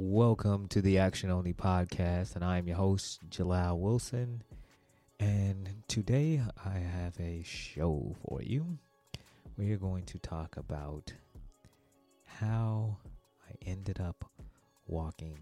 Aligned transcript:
Welcome 0.00 0.68
to 0.68 0.80
the 0.80 0.98
Action 0.98 1.28
Only 1.28 1.52
Podcast, 1.52 2.36
and 2.36 2.44
I 2.44 2.58
am 2.58 2.68
your 2.68 2.76
host, 2.76 3.18
Jalal 3.30 3.80
Wilson. 3.80 4.44
And 5.18 5.82
today 5.88 6.40
I 6.64 6.78
have 6.78 7.18
a 7.18 7.42
show 7.42 8.14
for 8.24 8.40
you. 8.40 8.78
We 9.56 9.72
are 9.72 9.76
going 9.76 10.04
to 10.04 10.20
talk 10.20 10.56
about 10.56 11.14
how 12.26 12.98
I 13.50 13.54
ended 13.68 14.00
up 14.00 14.30
walking 14.86 15.36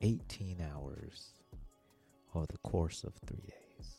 18 0.00 0.56
hours 0.72 1.32
over 2.34 2.46
the 2.46 2.56
course 2.66 3.04
of 3.04 3.12
three 3.26 3.44
days. 3.44 3.96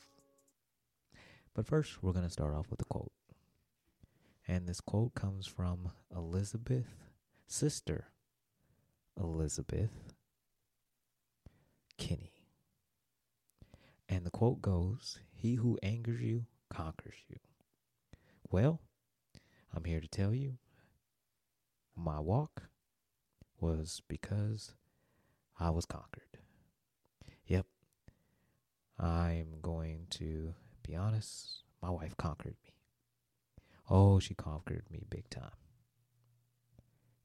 But 1.53 1.67
first, 1.67 2.01
we're 2.01 2.13
going 2.13 2.25
to 2.25 2.31
start 2.31 2.55
off 2.55 2.71
with 2.71 2.81
a 2.81 2.85
quote. 2.85 3.11
And 4.47 4.67
this 4.67 4.81
quote 4.81 5.13
comes 5.13 5.45
from 5.45 5.91
Elizabeth, 6.11 6.95
sister 7.45 8.07
Elizabeth 9.19 10.13
Kenny. 11.97 12.33
And 14.07 14.25
the 14.25 14.31
quote 14.31 14.61
goes 14.61 15.19
He 15.33 15.55
who 15.55 15.77
angers 15.83 16.21
you 16.21 16.45
conquers 16.69 17.17
you. 17.27 17.37
Well, 18.49 18.81
I'm 19.75 19.83
here 19.83 19.99
to 19.99 20.07
tell 20.07 20.33
you 20.33 20.57
my 21.95 22.19
walk 22.19 22.63
was 23.59 24.01
because 24.07 24.73
I 25.59 25.69
was 25.69 25.85
conquered. 25.85 26.39
Yep. 27.45 27.65
I'm 28.97 29.59
going 29.61 30.07
to 30.11 30.53
be 30.87 30.95
honest, 30.95 31.63
my 31.81 31.89
wife 31.89 32.15
conquered 32.17 32.55
me. 32.63 32.73
Oh, 33.89 34.19
she 34.19 34.33
conquered 34.33 34.83
me 34.89 35.03
big 35.09 35.29
time. 35.29 35.51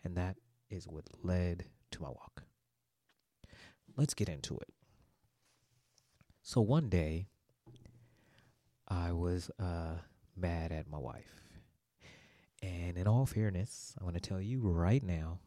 And 0.03 0.17
that 0.17 0.37
is 0.71 0.89
what 0.89 1.05
led 1.23 1.67
to 1.95 2.03
my 2.03 2.09
walk. 2.09 2.43
Let's 3.97 4.15
get 4.15 4.29
into 4.29 4.55
it. 4.57 4.69
So 6.43 6.61
one 6.61 6.89
day, 6.89 7.29
I 8.89 9.13
was 9.13 9.51
uh, 9.59 9.97
mad 10.37 10.73
at 10.73 10.91
my 10.91 10.99
wife. 10.99 11.41
And 12.63 12.99
in 12.99 13.07
all 13.07 13.27
fairness, 13.27 13.95
I'm 13.99 14.05
going 14.05 14.15
to 14.15 14.21
tell 14.21 14.41
you 14.41 14.61
right 14.61 15.03
now, 15.03 15.39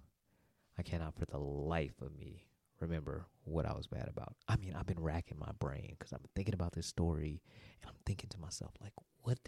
I 0.77 0.83
cannot 0.83 1.15
for 1.15 1.25
the 1.25 1.39
life 1.39 2.01
of 2.01 2.17
me 2.17 2.45
remember 2.79 3.25
what 3.43 3.65
I 3.65 3.73
was 3.73 3.91
mad 3.91 4.07
about. 4.07 4.35
I 4.47 4.55
mean, 4.57 4.75
I've 4.77 4.85
been 4.85 4.99
racking 4.99 5.39
my 5.39 5.51
brain 5.59 5.95
because 5.97 6.13
I've 6.13 6.21
been 6.21 6.29
thinking 6.35 6.53
about 6.53 6.73
this 6.73 6.85
story 6.87 7.41
and 7.81 7.89
I'm 7.89 7.97
thinking 8.05 8.29
to 8.29 8.39
myself, 8.39 8.73
like, 8.81 8.93
what 9.23 9.39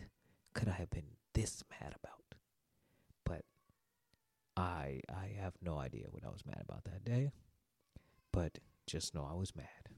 could 0.53 0.67
I 0.67 0.73
have 0.73 0.89
been 0.89 1.15
this 1.33 1.63
mad 1.69 1.95
about? 2.03 2.28
I 4.59 5.01
I 5.09 5.31
have 5.41 5.53
no 5.61 5.77
idea 5.77 6.07
what 6.09 6.25
I 6.25 6.29
was 6.29 6.45
mad 6.45 6.61
about 6.61 6.83
that 6.85 7.05
day. 7.05 7.31
But 8.31 8.59
just 8.85 9.15
know 9.15 9.27
I 9.29 9.35
was 9.35 9.55
mad. 9.55 9.89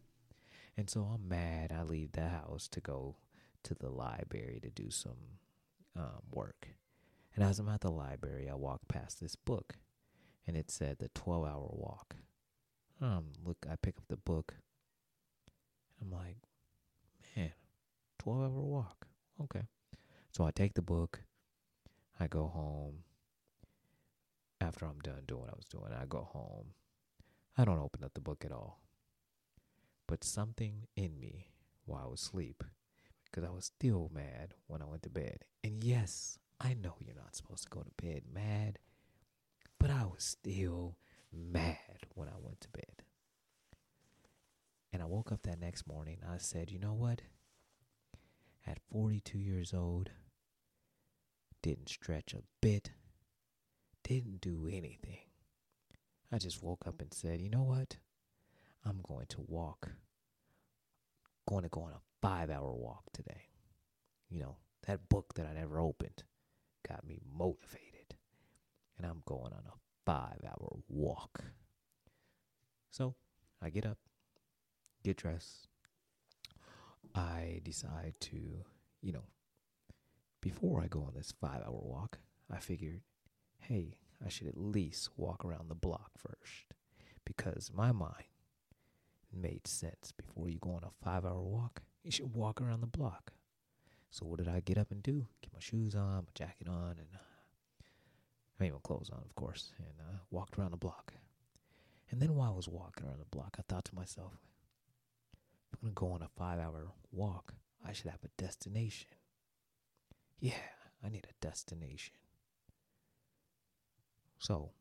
And 0.78 0.90
so 0.90 1.02
I'm 1.02 1.28
mad. 1.28 1.72
I 1.72 1.84
leave 1.84 2.14
the 2.14 2.30
house 2.30 2.68
to 2.70 2.80
go 2.80 3.18
to 3.64 3.76
the 3.76 3.90
library 3.90 4.60
to 4.64 4.70
do 4.70 4.90
some 4.90 5.40
um, 5.96 6.22
work. 6.32 6.70
And 7.36 7.44
as 7.44 7.60
I'm 7.60 7.70
at 7.70 7.82
the 7.82 7.92
library, 7.92 8.50
I 8.50 8.56
walk 8.56 8.82
past 8.88 9.22
this 9.22 9.36
book, 9.36 9.76
and 10.46 10.58
it 10.58 10.70
said 10.70 10.98
the 11.00 11.10
12 11.10 11.46
hour 11.46 11.70
walk. 11.72 12.16
Um, 13.02 13.28
look, 13.44 13.58
I 13.70 13.76
pick 13.76 13.98
up 13.98 14.04
the 14.10 14.18
book. 14.18 14.56
I'm 16.02 16.12
like, 16.12 16.38
man, 17.36 17.52
12 18.20 18.42
hour 18.42 18.50
walk. 18.50 19.08
Okay. 19.42 19.64
So 20.32 20.46
I 20.46 20.52
take 20.52 20.74
the 20.74 20.82
book. 20.82 21.22
I 22.20 22.28
go 22.28 22.48
home. 22.48 23.04
After 24.62 24.86
I'm 24.86 25.00
done 25.00 25.24
doing 25.28 25.42
what 25.42 25.50
I 25.50 25.56
was 25.56 25.66
doing, 25.66 25.92
I 25.92 26.06
go 26.06 26.30
home. 26.32 26.76
I 27.58 27.66
don't 27.66 27.80
open 27.80 28.04
up 28.04 28.14
the 28.14 28.22
book 28.22 28.46
at 28.46 28.52
all. 28.52 28.84
But 30.08 30.24
something 30.24 30.88
in 30.96 31.20
me 31.20 31.48
while 31.86 32.04
I 32.06 32.08
was 32.08 32.22
asleep, 32.22 32.64
because 33.26 33.44
I 33.44 33.52
was 33.52 33.66
still 33.66 34.12
mad 34.14 34.54
when 34.68 34.84
I 34.84 34.86
went 34.86 35.02
to 35.04 35.10
bed. 35.10 35.46
And 35.64 35.84
yes, 35.84 36.38
I 36.60 36.76
know 36.76 36.94
you're 37.00 37.16
not 37.16 37.36
supposed 37.36 37.64
to 37.64 37.70
go 37.70 37.82
to 37.82 38.06
bed 38.06 38.22
mad, 38.32 38.78
but 39.80 39.90
I 39.90 40.04
was 40.06 40.24
still 40.24 40.96
mad 41.34 42.06
when 42.14 42.28
I 42.28 42.38
went 42.40 42.62
to 42.62 42.70
bed. 42.70 43.04
And 44.94 45.02
I 45.02 45.06
woke 45.06 45.32
up 45.32 45.42
that 45.44 45.60
next 45.60 45.88
morning. 45.88 46.20
I 46.30 46.38
said, 46.38 46.70
you 46.70 46.78
know 46.78 46.94
what? 46.94 47.24
At 48.68 48.78
42 48.92 49.40
years 49.40 49.74
old, 49.74 50.12
didn't 51.64 51.90
stretch 51.90 52.34
a 52.34 52.44
bit, 52.62 52.92
didn't 54.04 54.42
do 54.42 54.68
anything. 54.68 55.20
I 56.32 56.38
just 56.38 56.64
woke 56.64 56.88
up 56.88 57.02
and 57.02 57.14
said, 57.14 57.42
you 57.42 57.50
know 57.50 57.64
what? 57.64 57.98
I'm 58.86 59.02
going 59.04 59.28
to 59.28 59.42
walk, 59.48 59.90
going 61.48 61.64
to 61.64 61.70
go 61.70 61.82
on 61.82 61.92
a 61.92 62.02
five 62.22 62.50
hour 62.50 62.74
walk 62.74 63.04
today. 63.14 63.48
You 64.30 64.40
know, 64.40 64.56
that 64.88 65.10
book 65.10 65.34
that 65.36 65.46
I 65.46 65.54
never 65.54 65.80
opened 65.80 66.24
got 66.88 67.06
me 67.06 67.20
motivated. 67.38 68.16
And 68.98 69.06
I'm 69.06 69.22
going 69.26 69.54
on 69.54 69.64
a 69.68 69.78
five 70.06 70.40
hour 70.46 70.78
walk. 70.88 71.44
So 72.92 73.16
I 73.62 73.70
get 73.70 73.86
up, 73.86 73.98
get 75.04 75.18
dressed. 75.18 75.68
I 77.14 77.60
decide 77.64 78.16
to, 78.22 78.38
you 79.02 79.12
know, 79.12 79.24
before 80.42 80.82
I 80.82 80.88
go 80.88 81.02
on 81.02 81.14
this 81.16 81.34
five 81.40 81.62
hour 81.66 81.80
walk, 81.84 82.20
I 82.52 82.58
figured, 82.58 83.02
hey, 83.62 83.98
I 84.24 84.30
should 84.30 84.48
at 84.48 84.58
least 84.58 85.10
walk 85.18 85.44
around 85.46 85.70
the 85.70 85.76
block 85.76 86.12
first. 86.18 86.74
Because 87.26 87.72
my 87.74 87.92
mind 87.92 88.26
made 89.34 89.68
sense. 89.68 90.12
Before 90.12 90.50
you 90.50 90.60
go 90.60 90.72
on 90.72 90.84
a 90.84 91.06
five 91.06 91.26
hour 91.26 91.42
walk, 91.42 91.82
you 92.04 92.12
should 92.12 92.34
walk 92.34 92.62
around 92.62 92.82
the 92.82 92.88
block. 92.88 93.32
So 94.10 94.26
what 94.26 94.40
did 94.40 94.50
I 94.50 94.60
get 94.60 94.78
up 94.78 94.92
and 94.92 95.02
do? 95.02 95.28
Get 95.42 95.54
my 95.54 95.60
shoes 95.60 95.96
on, 95.96 96.26
my 96.26 96.32
jacket 96.34 96.68
on, 96.68 96.96
and 96.98 97.08
uh, 97.14 97.84
I 98.60 98.64
mean 98.64 98.74
my 98.74 98.80
clothes 98.84 99.10
on, 99.12 99.22
of 99.24 99.34
course, 99.36 99.72
and 99.78 99.94
uh, 100.00 100.18
walked 100.30 100.58
around 100.58 100.72
the 100.72 100.78
block. 100.78 101.14
And 102.10 102.22
then 102.22 102.36
while 102.36 102.52
I 102.52 102.56
was 102.56 102.68
walking 102.68 103.06
around 103.06 103.20
the 103.20 103.36
block, 103.36 103.56
I 103.58 103.62
thought 103.68 103.86
to 103.86 103.96
myself, 103.96 104.34
if 105.72 105.80
I'm 105.82 105.94
gonna 105.94 105.94
go 105.94 106.12
on 106.14 106.22
a 106.22 106.28
five 106.38 106.60
hour 106.60 106.90
walk, 107.12 107.54
I 107.88 107.94
should 107.94 108.12
have 108.12 108.24
a 108.26 108.42
destination. 108.42 109.08
Yeah, 110.40 110.54
I 111.04 111.10
need 111.10 111.26
a 111.30 111.46
destination. 111.46 112.16
So, 114.42 114.72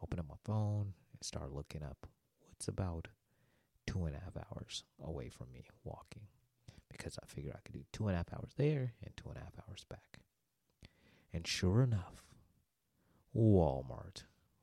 open 0.00 0.20
up 0.20 0.26
my 0.28 0.36
phone 0.44 0.92
and 1.12 1.22
start 1.24 1.52
looking 1.52 1.82
up 1.82 2.06
what's 2.48 2.68
about 2.68 3.08
two 3.84 4.04
and 4.04 4.14
a 4.14 4.20
half 4.20 4.36
hours 4.36 4.84
away 5.02 5.28
from 5.28 5.48
me 5.52 5.64
walking 5.82 6.22
because 6.88 7.18
I 7.20 7.26
figured 7.26 7.56
I 7.56 7.60
could 7.64 7.74
do 7.74 7.84
two 7.92 8.06
and 8.06 8.14
a 8.14 8.18
half 8.18 8.32
hours 8.32 8.52
there 8.56 8.92
and 9.02 9.16
two 9.16 9.28
and 9.28 9.36
a 9.36 9.40
half 9.40 9.54
hours 9.68 9.84
back. 9.90 10.20
And 11.32 11.44
sure 11.48 11.82
enough, 11.82 12.22
Walmart 13.36 14.22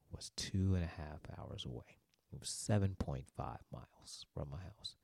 was 0.09 0.31
two 0.38 0.73
and 0.73 0.85
a 0.85 1.01
half 1.01 1.19
hours 1.37 1.66
away. 1.66 1.99
It 2.31 2.39
was 2.39 2.47
7.5 2.47 3.25
miles 3.37 4.25
from 4.33 4.49
my 4.51 4.59
house. 4.59 4.95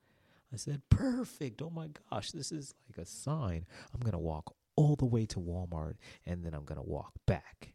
I 0.53 0.55
said, 0.55 0.81
perfect. 0.89 1.61
Oh 1.61 1.69
my 1.69 1.89
gosh, 2.09 2.31
this 2.31 2.53
is 2.53 2.73
like 2.89 3.05
a 3.05 3.09
sign. 3.09 3.65
I'm 3.93 3.99
going 3.99 4.13
to 4.13 4.17
walk 4.17 4.55
all 4.77 4.95
the 4.95 5.05
way 5.05 5.25
to 5.25 5.39
Walmart 5.39 5.95
and 6.25 6.41
then 6.45 6.53
I'm 6.53 6.63
going 6.63 6.81
to 6.81 6.89
walk 6.89 7.11
back. 7.27 7.73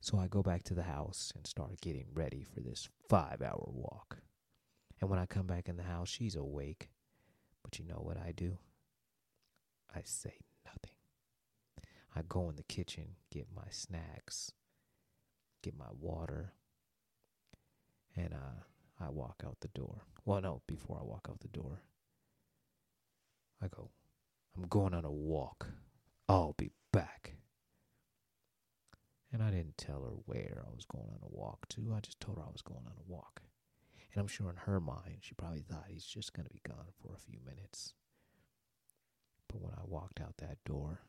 So 0.00 0.18
I 0.18 0.28
go 0.28 0.42
back 0.42 0.62
to 0.64 0.74
the 0.74 0.84
house 0.84 1.32
and 1.34 1.46
start 1.46 1.80
getting 1.80 2.06
ready 2.14 2.42
for 2.42 2.60
this 2.60 2.88
five 3.08 3.42
hour 3.42 3.68
walk. 3.72 4.18
And 5.00 5.10
when 5.10 5.18
I 5.18 5.26
come 5.26 5.46
back 5.46 5.68
in 5.68 5.76
the 5.76 5.82
house, 5.82 6.08
she's 6.08 6.36
awake. 6.36 6.88
But 7.62 7.78
you 7.78 7.84
know 7.84 8.00
what 8.00 8.16
I 8.16 8.32
do? 8.32 8.58
I 9.94 10.00
say 10.04 10.34
nothing. 10.64 10.96
I 12.14 12.22
go 12.28 12.48
in 12.48 12.56
the 12.56 12.62
kitchen, 12.62 13.16
get 13.30 13.46
my 13.54 13.70
snacks, 13.70 14.52
get 15.62 15.76
my 15.78 15.90
water, 16.00 16.52
and 18.16 18.32
uh, 18.32 18.64
I 19.04 19.10
walk 19.10 19.42
out 19.46 19.58
the 19.60 19.68
door. 19.68 20.02
Well, 20.24 20.40
no, 20.40 20.62
before 20.66 20.98
I 21.00 21.04
walk 21.04 21.28
out 21.30 21.40
the 21.40 21.48
door, 21.48 21.80
I 23.62 23.68
go, 23.68 23.90
I'm 24.56 24.66
going 24.66 24.94
on 24.94 25.04
a 25.04 25.10
walk. 25.10 25.66
I'll 26.28 26.54
be 26.56 26.70
back. 26.92 27.34
And 29.32 29.42
I 29.42 29.50
didn't 29.50 29.76
tell 29.76 30.02
her 30.02 30.16
where 30.24 30.64
I 30.66 30.74
was 30.74 30.86
going 30.86 31.08
on 31.10 31.20
a 31.22 31.36
walk 31.36 31.68
to. 31.70 31.92
I 31.94 32.00
just 32.00 32.18
told 32.20 32.38
her 32.38 32.44
I 32.44 32.52
was 32.52 32.62
going 32.62 32.84
on 32.86 32.92
a 32.98 33.12
walk. 33.12 33.42
And 34.12 34.20
I'm 34.20 34.26
sure 34.28 34.48
in 34.48 34.56
her 34.56 34.80
mind, 34.80 35.18
she 35.20 35.34
probably 35.34 35.60
thought 35.60 35.84
he's 35.88 36.06
just 36.06 36.32
going 36.32 36.46
to 36.46 36.52
be 36.52 36.62
gone 36.66 36.86
for 37.02 37.14
a 37.14 37.18
few 37.18 37.38
minutes. 37.44 37.92
But 39.48 39.60
when 39.60 39.74
I 39.74 39.82
walked 39.86 40.20
out 40.20 40.38
that 40.38 40.64
door 40.64 41.00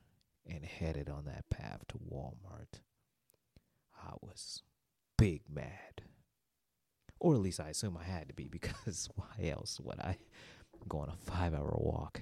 and 0.45 0.65
headed 0.65 1.09
on 1.09 1.25
that 1.25 1.49
path 1.49 1.85
to 1.89 1.97
Walmart, 1.97 2.81
I 4.01 4.13
was 4.21 4.63
big 5.17 5.41
mad. 5.49 6.03
Or 7.19 7.35
at 7.35 7.41
least 7.41 7.59
I 7.59 7.69
assume 7.69 7.97
I 7.97 8.03
had 8.03 8.27
to 8.29 8.33
be 8.33 8.47
because 8.51 9.09
why 9.15 9.49
else 9.49 9.79
would 9.79 9.99
I 9.99 10.17
go 10.87 10.99
on 10.99 11.09
a 11.09 11.31
five 11.31 11.53
hour 11.53 11.75
walk 11.77 12.21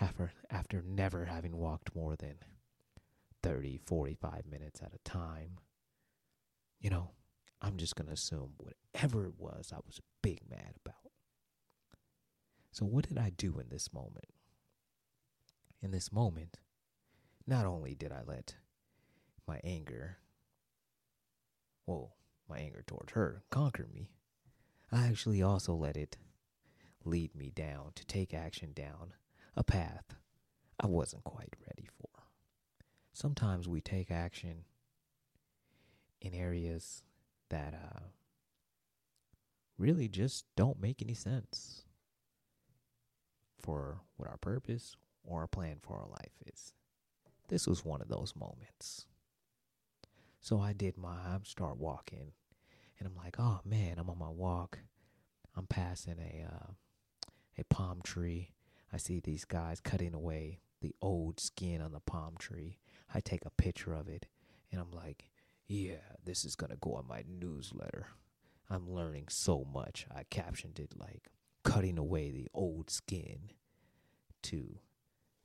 after 0.00 0.32
after 0.50 0.82
never 0.82 1.24
having 1.26 1.56
walked 1.56 1.94
more 1.94 2.16
than 2.16 2.34
30, 3.46 3.78
45 3.86 4.42
minutes 4.50 4.82
at 4.82 4.92
a 4.92 5.08
time? 5.08 5.58
You 6.80 6.90
know, 6.90 7.10
I'm 7.62 7.76
just 7.76 7.94
going 7.94 8.08
to 8.08 8.14
assume 8.14 8.54
whatever 8.58 9.26
it 9.26 9.34
was, 9.38 9.72
I 9.72 9.78
was 9.86 10.00
big 10.20 10.40
mad 10.50 10.74
about. 10.84 11.12
So, 12.72 12.84
what 12.84 13.08
did 13.08 13.18
I 13.18 13.30
do 13.30 13.58
in 13.60 13.68
this 13.70 13.92
moment? 13.92 14.26
In 15.80 15.92
this 15.92 16.10
moment, 16.10 16.58
not 17.46 17.66
only 17.66 17.94
did 17.94 18.10
I 18.10 18.22
let 18.26 18.56
my 19.46 19.60
anger, 19.62 20.18
well, 21.86 22.16
my 22.48 22.58
anger 22.58 22.82
towards 22.84 23.12
her 23.12 23.44
conquer 23.50 23.86
me, 23.94 24.10
I 24.90 25.06
actually 25.06 25.40
also 25.40 25.72
let 25.72 25.96
it 25.96 26.16
lead 27.04 27.36
me 27.36 27.50
down 27.50 27.92
to 27.94 28.04
take 28.06 28.34
action 28.34 28.72
down 28.74 29.14
a 29.56 29.62
path 29.62 30.16
I 30.80 30.86
wasn't 30.88 31.22
quite 31.22 31.54
ready 31.64 31.88
for. 31.96 32.05
Sometimes 33.16 33.66
we 33.66 33.80
take 33.80 34.10
action 34.10 34.66
in 36.20 36.34
areas 36.34 37.02
that 37.48 37.72
uh, 37.72 38.00
really 39.78 40.06
just 40.06 40.44
don't 40.54 40.82
make 40.82 41.00
any 41.00 41.14
sense 41.14 41.86
for 43.58 44.02
what 44.18 44.28
our 44.28 44.36
purpose 44.36 44.96
or 45.24 45.40
our 45.40 45.46
plan 45.46 45.78
for 45.80 45.96
our 45.96 46.06
life 46.06 46.34
is. 46.52 46.74
This 47.48 47.66
was 47.66 47.86
one 47.86 48.02
of 48.02 48.08
those 48.08 48.34
moments. 48.36 49.06
So 50.42 50.60
I 50.60 50.74
did 50.74 50.98
my, 50.98 51.08
I 51.08 51.38
start 51.44 51.78
walking, 51.78 52.32
and 52.98 53.08
I'm 53.08 53.16
like, 53.16 53.36
oh 53.38 53.60
man, 53.64 53.94
I'm 53.96 54.10
on 54.10 54.18
my 54.18 54.28
walk. 54.28 54.80
I'm 55.56 55.66
passing 55.66 56.18
a 56.18 56.44
uh, 56.54 56.72
a 57.56 57.64
palm 57.64 58.02
tree. 58.04 58.50
I 58.92 58.98
see 58.98 59.20
these 59.20 59.46
guys 59.46 59.80
cutting 59.80 60.12
away 60.12 60.60
the 60.82 60.94
old 61.00 61.40
skin 61.40 61.80
on 61.80 61.92
the 61.92 62.00
palm 62.00 62.34
tree. 62.38 62.76
I 63.14 63.20
take 63.20 63.44
a 63.44 63.50
picture 63.50 63.94
of 63.94 64.08
it, 64.08 64.26
and 64.70 64.80
I'm 64.80 64.90
like, 64.90 65.30
yeah, 65.66 66.16
this 66.24 66.44
is 66.44 66.56
gonna 66.56 66.76
go 66.76 66.94
on 66.94 67.06
my 67.08 67.24
newsletter. 67.28 68.08
I'm 68.68 68.90
learning 68.90 69.26
so 69.28 69.64
much. 69.72 70.06
I 70.14 70.24
captioned 70.24 70.78
it 70.78 70.92
like 70.98 71.30
cutting 71.64 71.98
away 71.98 72.30
the 72.30 72.48
old 72.52 72.90
skin 72.90 73.50
to, 74.44 74.78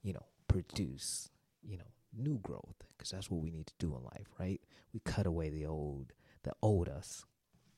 you 0.04 0.13
know, 0.13 0.25
produce, 0.48 1.30
you 1.63 1.78
know, 1.78 1.92
new 2.16 2.40
growth 2.40 2.75
because 2.90 3.12
that's 3.12 3.30
what 3.30 3.42
we 3.42 3.52
need 3.52 3.68
to 3.68 3.74
do 3.80 3.96
in 3.96 4.04
life, 4.04 4.28
right? 4.40 4.62
We 4.94 5.00
cut 5.04 5.25
away 5.25 5.50
the 5.50 5.66
old, 5.66 6.14
the 6.44 6.54
old 6.62 6.90
us, 6.90 7.25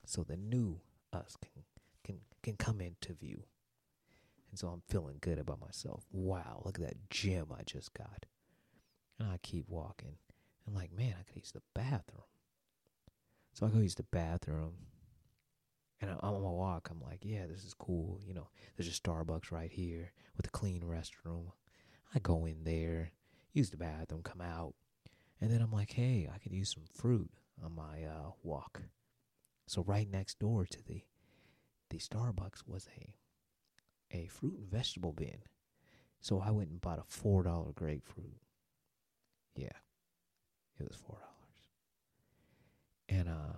so 0.05 0.23
the 0.23 0.37
new 0.37 0.81
us 1.11 1.37
can 1.41 1.63
can 2.03 2.19
can 2.41 2.55
come 2.55 2.81
into 2.81 3.13
view. 3.13 3.43
And 4.49 4.59
so 4.59 4.67
I'm 4.67 4.83
feeling 4.87 5.17
good 5.19 5.39
about 5.39 5.61
myself. 5.61 6.05
Wow, 6.11 6.61
look 6.65 6.77
at 6.77 6.85
that 6.85 7.09
gym 7.09 7.47
I 7.57 7.63
just 7.63 7.93
got. 7.93 8.25
And 9.23 9.31
I 9.31 9.37
keep 9.41 9.69
walking. 9.69 10.17
I'm 10.67 10.75
like, 10.75 10.91
man, 10.91 11.15
I 11.17 11.23
could 11.23 11.37
use 11.37 11.53
the 11.53 11.61
bathroom. 11.73 12.25
So 13.53 13.65
I 13.65 13.69
go 13.69 13.79
use 13.79 13.95
the 13.95 14.03
bathroom. 14.03 14.73
And 16.01 16.11
I'm 16.11 16.17
on 16.21 16.43
my 16.43 16.49
walk. 16.49 16.89
I'm 16.91 16.99
like, 17.01 17.19
yeah, 17.21 17.45
this 17.47 17.63
is 17.63 17.73
cool. 17.73 18.19
You 18.25 18.33
know, 18.33 18.49
there's 18.75 18.89
a 18.89 18.91
Starbucks 18.91 19.49
right 19.51 19.71
here 19.71 20.11
with 20.35 20.47
a 20.47 20.51
clean 20.51 20.81
restroom. 20.81 21.51
I 22.13 22.19
go 22.19 22.45
in 22.45 22.65
there, 22.65 23.11
use 23.53 23.69
the 23.69 23.77
bathroom, 23.77 24.23
come 24.23 24.41
out. 24.41 24.73
And 25.39 25.49
then 25.49 25.61
I'm 25.61 25.71
like, 25.71 25.93
hey, 25.93 26.29
I 26.33 26.37
could 26.39 26.51
use 26.51 26.73
some 26.73 26.83
fruit 26.93 27.29
on 27.63 27.73
my 27.73 28.03
uh, 28.03 28.31
walk. 28.43 28.81
So 29.67 29.83
right 29.83 30.09
next 30.09 30.39
door 30.39 30.65
to 30.65 30.85
the 30.85 31.03
the 31.89 31.97
Starbucks 31.99 32.67
was 32.67 32.87
a 32.97 33.15
a 34.11 34.27
fruit 34.27 34.57
and 34.57 34.69
vegetable 34.69 35.13
bin. 35.13 35.37
So 36.19 36.41
I 36.41 36.51
went 36.51 36.69
and 36.69 36.81
bought 36.81 36.99
a 36.99 37.03
four 37.07 37.43
dollar 37.43 37.71
grapefruit. 37.73 38.35
Yeah. 39.55 39.77
It 40.79 40.87
was 40.87 40.97
four 40.97 41.17
dollars. 41.19 41.29
And 43.09 43.29
uh 43.29 43.57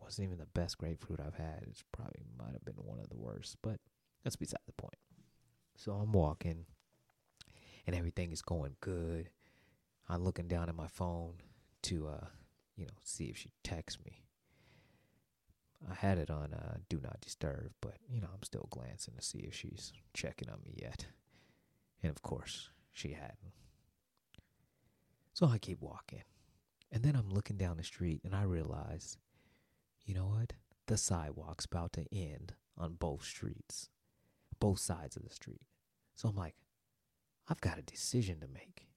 wasn't 0.00 0.26
even 0.26 0.38
the 0.38 0.46
best 0.46 0.78
grapefruit 0.78 1.20
I've 1.20 1.34
had. 1.34 1.64
It's 1.68 1.84
probably 1.92 2.20
might 2.38 2.52
have 2.52 2.64
been 2.64 2.74
one 2.84 2.98
of 2.98 3.08
the 3.08 3.16
worst, 3.16 3.56
but 3.62 3.78
that's 4.22 4.36
beside 4.36 4.60
the 4.66 4.72
point. 4.72 4.98
So 5.76 5.92
I'm 5.92 6.12
walking 6.12 6.66
and 7.86 7.96
everything 7.96 8.32
is 8.32 8.42
going 8.42 8.76
good. 8.80 9.30
I'm 10.08 10.24
looking 10.24 10.48
down 10.48 10.68
at 10.68 10.74
my 10.74 10.88
phone 10.88 11.34
to 11.82 12.08
uh, 12.08 12.26
you 12.76 12.86
know, 12.86 12.92
see 13.02 13.26
if 13.26 13.36
she 13.36 13.52
texts 13.62 14.00
me. 14.04 14.24
I 15.90 15.94
had 15.94 16.18
it 16.18 16.30
on 16.30 16.52
uh, 16.54 16.76
do 16.88 17.00
not 17.02 17.20
disturb, 17.20 17.72
but 17.80 17.94
you 18.08 18.20
know, 18.20 18.28
I'm 18.32 18.42
still 18.42 18.68
glancing 18.70 19.14
to 19.16 19.22
see 19.22 19.40
if 19.40 19.54
she's 19.54 19.92
checking 20.14 20.48
on 20.48 20.60
me 20.64 20.74
yet. 20.80 21.06
And 22.02 22.10
of 22.10 22.22
course, 22.22 22.70
she 22.92 23.12
hadn't. 23.12 23.52
So 25.32 25.46
I 25.46 25.58
keep 25.58 25.80
walking. 25.80 26.22
And 26.90 27.02
then 27.02 27.16
I'm 27.16 27.30
looking 27.30 27.56
down 27.56 27.78
the 27.78 27.84
street 27.84 28.20
and 28.24 28.34
I 28.34 28.42
realize, 28.42 29.16
you 30.04 30.14
know 30.14 30.26
what? 30.26 30.52
The 30.86 30.98
sidewalk's 30.98 31.64
about 31.64 31.92
to 31.94 32.04
end 32.12 32.54
on 32.76 32.94
both 32.94 33.24
streets, 33.24 33.88
both 34.60 34.78
sides 34.78 35.16
of 35.16 35.22
the 35.22 35.34
street. 35.34 35.62
So 36.14 36.28
I'm 36.28 36.36
like, 36.36 36.54
I've 37.48 37.60
got 37.60 37.78
a 37.78 37.82
decision 37.82 38.40
to 38.40 38.46
make. 38.46 38.88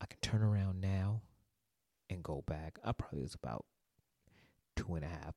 I 0.00 0.06
can 0.06 0.18
turn 0.20 0.42
around 0.42 0.80
now 0.80 1.22
and 2.08 2.22
go 2.22 2.44
back. 2.46 2.78
I 2.84 2.92
probably 2.92 3.22
was 3.22 3.34
about 3.34 3.64
two 4.76 4.94
and 4.94 5.04
a 5.04 5.08
half 5.08 5.34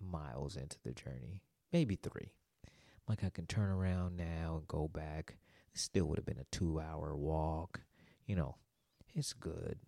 miles 0.00 0.56
into 0.56 0.76
the 0.84 0.92
journey, 0.92 1.42
maybe 1.72 1.96
three. 1.96 2.32
Like 3.08 3.24
I 3.24 3.30
can 3.30 3.46
turn 3.46 3.70
around 3.70 4.16
now 4.16 4.56
and 4.58 4.68
go 4.68 4.88
back. 4.88 5.36
It 5.72 5.78
still 5.78 6.06
would 6.06 6.18
have 6.18 6.26
been 6.26 6.38
a 6.38 6.56
two 6.56 6.80
hour 6.80 7.14
walk. 7.16 7.80
You 8.26 8.36
know, 8.36 8.56
it's 9.16 9.32
good. 9.32 9.78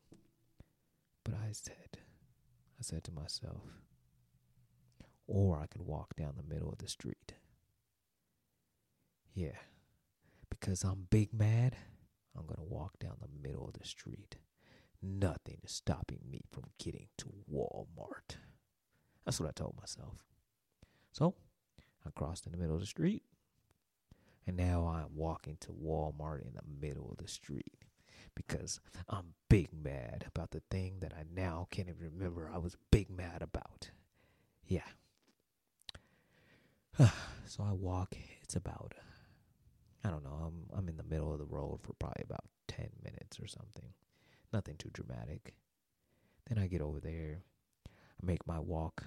But 1.23 1.35
I 1.35 1.53
said, 1.53 1.99
I 2.79 2.83
said 2.83 3.05
to 3.05 3.13
myself, 3.13 3.63
or 5.27 5.59
I 5.59 5.67
could 5.67 5.83
walk 5.83 6.17
down 6.17 6.33
the 6.37 6.55
middle 6.55 6.71
of 6.71 6.79
the 6.79 6.89
street. 6.89 7.35
Yeah, 9.35 9.59
because 10.49 10.83
I'm 10.83 11.07
big 11.11 11.35
mad, 11.35 11.77
I'm 12.37 12.47
going 12.47 12.57
to 12.57 12.75
walk 12.75 12.99
down 12.99 13.17
the 13.21 13.49
middle 13.49 13.69
of 13.69 13.79
the 13.79 13.87
street. 13.87 14.37
Nothing 15.03 15.59
is 15.63 15.73
stopping 15.73 16.21
me 16.29 16.41
from 16.51 16.65
getting 16.79 17.09
to 17.19 17.33
Walmart. 17.53 18.37
That's 19.25 19.39
what 19.39 19.49
I 19.49 19.53
told 19.53 19.77
myself. 19.79 20.25
So 21.13 21.35
I 22.07 22.11
crossed 22.11 22.47
in 22.47 22.53
the 22.53 22.59
middle 22.59 22.75
of 22.75 22.81
the 22.81 22.87
street, 22.87 23.23
and 24.47 24.57
now 24.57 24.87
I'm 24.87 25.15
walking 25.15 25.59
to 25.61 25.73
Walmart 25.73 26.41
in 26.41 26.55
the 26.55 26.87
middle 26.87 27.11
of 27.11 27.19
the 27.19 27.29
street 27.29 27.78
because 28.39 28.81
I'm 29.09 29.35
big 29.51 29.69
mad 29.73 30.25
about 30.27 30.53
the 30.53 30.63
thing 30.71 31.01
that 31.01 31.13
I 31.13 31.25
now 31.35 31.67
can't 31.71 31.89
even 31.89 32.11
remember 32.13 32.51
I 32.53 32.59
was 32.59 32.77
big 32.91 33.11
mad 33.11 33.43
about. 33.43 33.91
Yeah. 34.67 34.81
so 37.47 37.63
I 37.63 37.73
walk. 37.73 38.17
It's 38.43 38.57
about, 38.57 38.95
I 40.05 40.11
don't 40.11 40.25
know, 40.25 40.39
I'm, 40.47 40.79
I'm 40.79 40.89
in 40.89 40.97
the 40.97 41.03
middle 41.03 41.33
of 41.33 41.39
the 41.39 41.45
road 41.45 41.81
for 41.83 41.93
probably 41.95 42.25
about 42.25 42.45
10 42.69 42.89
minutes 43.05 43.39
or 43.41 43.47
something. 43.47 43.91
Nothing 44.53 44.77
too 44.79 44.91
dramatic. 44.93 45.55
Then 46.49 46.59
I 46.59 46.67
get 46.67 46.81
over 46.81 47.01
there, 47.01 47.43
I 47.87 48.25
make 48.27 48.47
my 48.47 48.59
walk 48.59 49.05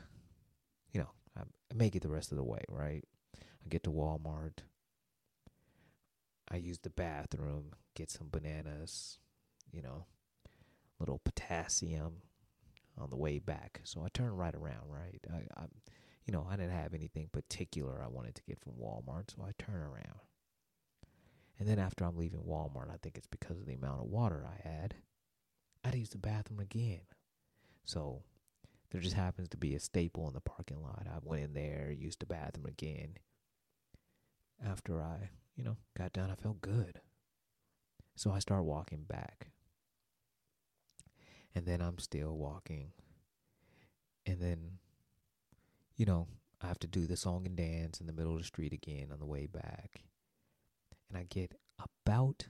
you 0.91 1.00
know, 1.01 1.10
I 1.38 1.44
make 1.74 1.96
it 1.96 2.01
the 2.01 2.10
rest 2.10 2.32
of 2.32 2.38
the 2.38 2.44
way, 2.44 2.63
right? 2.70 3.03
I 3.36 3.70
get 3.70 3.84
to 3.84 3.91
Walmart. 3.91 4.60
I 6.50 6.58
use 6.58 6.79
the 6.79 6.89
bathroom, 6.89 7.72
get 7.96 8.10
some 8.10 8.27
bananas, 8.29 9.20
you 9.72 9.82
know, 9.82 10.06
little 11.00 11.20
potassium 11.24 12.22
on 12.98 13.10
the 13.10 13.18
way 13.18 13.40
back. 13.40 13.82
So 13.84 14.04
I 14.04 14.08
turn 14.13 14.32
right 14.36 14.54
around, 14.54 14.90
right? 14.90 15.20
I, 15.32 15.62
I 15.62 15.66
you 16.25 16.34
know, 16.34 16.48
I 16.50 16.56
didn't 16.56 16.72
have 16.72 16.94
anything 16.94 17.30
particular 17.32 18.01
I 18.04 18.08
wanted 18.08 18.36
to 18.36 18.44
get 18.44 18.60
from 18.62 18.74
Walmart, 18.74 19.32
so 19.32 19.44
I 19.44 19.51
turn 19.58 19.82
around. 19.82 20.20
And 21.60 21.68
then 21.68 21.80
after 21.80 22.06
I'm 22.06 22.18
leaving 22.18 22.42
Walmart, 22.42 22.90
I 22.92 22.98
think 23.01 23.18
it's 23.18 23.28
because 23.28 23.60
of 23.60 23.66
the 23.66 23.74
amount 23.74 24.01
of 24.01 24.08
water 24.08 24.46
I 24.48 24.68
had, 24.68 24.96
I'd 25.84 25.96
use 25.96 26.10
the 26.10 26.18
bathroom 26.18 26.60
again. 26.60 27.01
So 27.86 28.24
there 28.92 29.01
just 29.01 29.16
happens 29.16 29.50
to 29.50 29.58
be 29.58 29.75
a 29.75 29.80
staple 29.80 30.28
in 30.28 30.34
the 30.34 30.42
parking 30.42 30.82
lot. 30.82 31.08
I 31.08 31.18
went 31.24 31.44
in 31.44 31.54
there, 31.54 31.94
used 31.96 32.20
the 32.20 32.25
bathroom 32.25 32.66
again. 32.66 33.16
After 34.63 35.01
I, 35.01 35.30
you 35.56 35.63
know, 35.63 35.78
got 35.98 36.13
done, 36.13 36.30
I 36.30 36.36
felt 36.36 36.62
good. 36.62 37.00
So 38.16 38.32
I 38.32 38.40
start 38.40 38.63
walking 38.63 39.06
back. 39.08 39.48
And 41.53 41.65
then 41.65 41.81
I'm 41.81 42.00
still 42.00 42.36
walking. 42.36 42.91
And 44.25 44.39
then, 44.39 44.77
you 45.96 46.05
know, 46.05 46.27
I 46.62 46.67
have 46.67 46.79
to 46.79 46.88
do 46.88 47.08
the 47.08 47.17
song 47.17 47.46
and 47.46 47.55
dance 47.55 48.00
in 48.00 48.08
the 48.08 48.13
middle 48.13 48.34
of 48.34 48.39
the 48.39 48.46
street 48.46 48.74
again 48.74 49.08
on 49.12 49.20
the 49.20 49.25
way 49.25 49.48
back. 49.48 50.03
And 51.10 51.17
I 51.17 51.25
get 51.27 51.55
about 51.79 52.48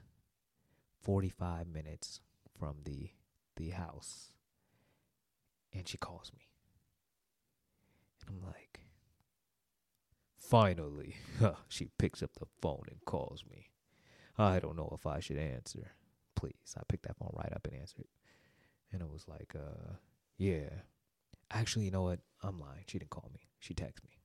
45 1.02 1.66
minutes 1.66 2.20
from 2.58 2.76
the 2.84 3.10
the 3.56 3.70
house 3.70 4.32
and 5.74 5.88
she 5.88 5.98
calls 5.98 6.32
me. 6.34 6.48
And 8.20 8.36
I'm 8.36 8.46
like, 8.46 8.80
finally, 10.38 11.16
she 11.68 11.88
picks 11.98 12.22
up 12.22 12.30
the 12.38 12.46
phone 12.60 12.84
and 12.90 13.04
calls 13.04 13.44
me. 13.50 13.70
I 14.38 14.60
don't 14.60 14.76
know 14.76 14.94
if 14.96 15.06
I 15.06 15.20
should 15.20 15.38
answer. 15.38 15.92
Please. 16.34 16.74
I 16.76 16.82
picked 16.88 17.06
that 17.06 17.16
phone 17.16 17.32
right 17.34 17.52
up 17.54 17.66
and 17.66 17.78
answered. 17.80 18.06
And 18.92 19.00
it 19.00 19.08
was 19.10 19.26
like, 19.26 19.54
uh, 19.54 19.94
yeah. 20.36 20.68
Actually, 21.50 21.86
you 21.86 21.90
know 21.90 22.02
what? 22.02 22.20
I'm 22.42 22.58
lying. 22.58 22.84
She 22.86 22.98
didn't 22.98 23.10
call 23.10 23.30
me. 23.32 23.40
She 23.58 23.74
texted 23.74 24.04
me. 24.04 24.18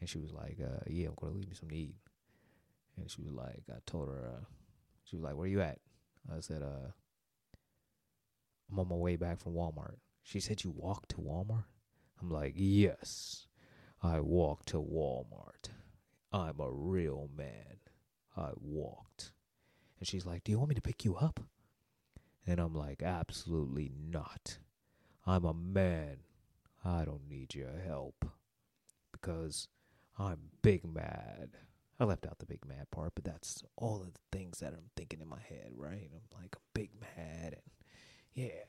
And 0.00 0.08
she 0.08 0.18
was 0.18 0.32
like, 0.32 0.58
uh, 0.62 0.80
yeah, 0.86 1.08
I'm 1.08 1.14
going 1.14 1.32
to 1.32 1.38
leave 1.38 1.48
me 1.48 1.54
something 1.54 1.76
to 1.76 1.82
eat. 1.82 1.96
And 2.96 3.10
she 3.10 3.22
was 3.22 3.32
like, 3.32 3.62
I 3.70 3.78
told 3.86 4.08
her, 4.08 4.34
uh, 4.36 4.44
she 5.04 5.16
was 5.16 5.24
like, 5.24 5.36
where 5.36 5.46
you 5.46 5.60
at? 5.60 5.78
I 6.30 6.40
said, 6.40 6.62
uh, 6.62 6.90
I'm 8.70 8.78
on 8.78 8.88
my 8.88 8.96
way 8.96 9.16
back 9.16 9.40
from 9.40 9.54
Walmart. 9.54 9.96
She 10.22 10.40
said, 10.40 10.64
you 10.64 10.70
walked 10.70 11.10
to 11.10 11.16
Walmart? 11.16 11.64
I'm 12.20 12.30
like, 12.30 12.54
yes, 12.56 13.46
I 14.02 14.20
walked 14.20 14.68
to 14.68 14.78
Walmart. 14.78 15.70
I'm 16.32 16.60
a 16.60 16.70
real 16.70 17.28
man. 17.36 17.78
I 18.36 18.50
walked. 18.60 19.32
And 19.98 20.08
she's 20.08 20.26
like, 20.26 20.44
do 20.44 20.52
you 20.52 20.58
want 20.58 20.70
me 20.70 20.74
to 20.74 20.80
pick 20.80 21.04
you 21.04 21.16
up? 21.16 21.40
And 22.46 22.60
I'm 22.60 22.74
like, 22.74 23.02
absolutely 23.02 23.90
not. 24.10 24.58
I'm 25.26 25.44
a 25.44 25.54
man. 25.54 26.18
I 26.84 27.04
don't 27.04 27.28
need 27.28 27.54
your 27.54 27.80
help 27.86 28.26
because 29.12 29.68
I'm 30.18 30.50
big 30.62 30.84
mad. 30.84 31.50
I 31.98 32.04
left 32.04 32.26
out 32.26 32.38
the 32.38 32.46
big 32.46 32.66
mad 32.66 32.90
part, 32.90 33.12
but 33.14 33.24
that's 33.24 33.62
all 33.76 34.02
of 34.02 34.12
the 34.12 34.20
things 34.32 34.58
that 34.58 34.74
I'm 34.74 34.90
thinking 34.96 35.20
in 35.20 35.28
my 35.28 35.40
head, 35.48 35.70
right? 35.76 36.10
I'm 36.12 36.40
like, 36.40 36.54
I'm 36.56 36.62
big 36.74 36.90
mad, 37.00 37.54
and 37.54 37.62
yeah. 38.34 38.64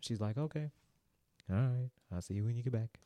She's 0.00 0.20
like, 0.20 0.38
okay, 0.38 0.70
all 1.50 1.56
right, 1.56 1.90
I'll 2.12 2.22
see 2.22 2.34
you 2.34 2.44
when 2.44 2.56
you 2.56 2.62
get 2.62 2.72
back. 2.72 2.98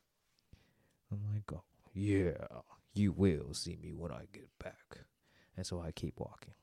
I'm 1.10 1.20
like, 1.32 1.42
oh, 1.52 1.64
yeah, 1.92 2.46
you 2.94 3.12
will 3.12 3.52
see 3.52 3.76
me 3.82 3.92
when 3.92 4.12
I 4.12 4.26
get 4.32 4.48
back. 4.62 4.98
And 5.56 5.66
so 5.66 5.80
I 5.80 5.90
keep 5.92 6.18
walking. 6.18 6.54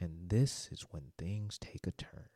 And 0.00 0.28
this 0.28 0.68
is 0.72 0.86
when 0.90 1.12
things 1.18 1.58
take 1.58 1.86
a 1.86 1.92
turn. 1.92 2.28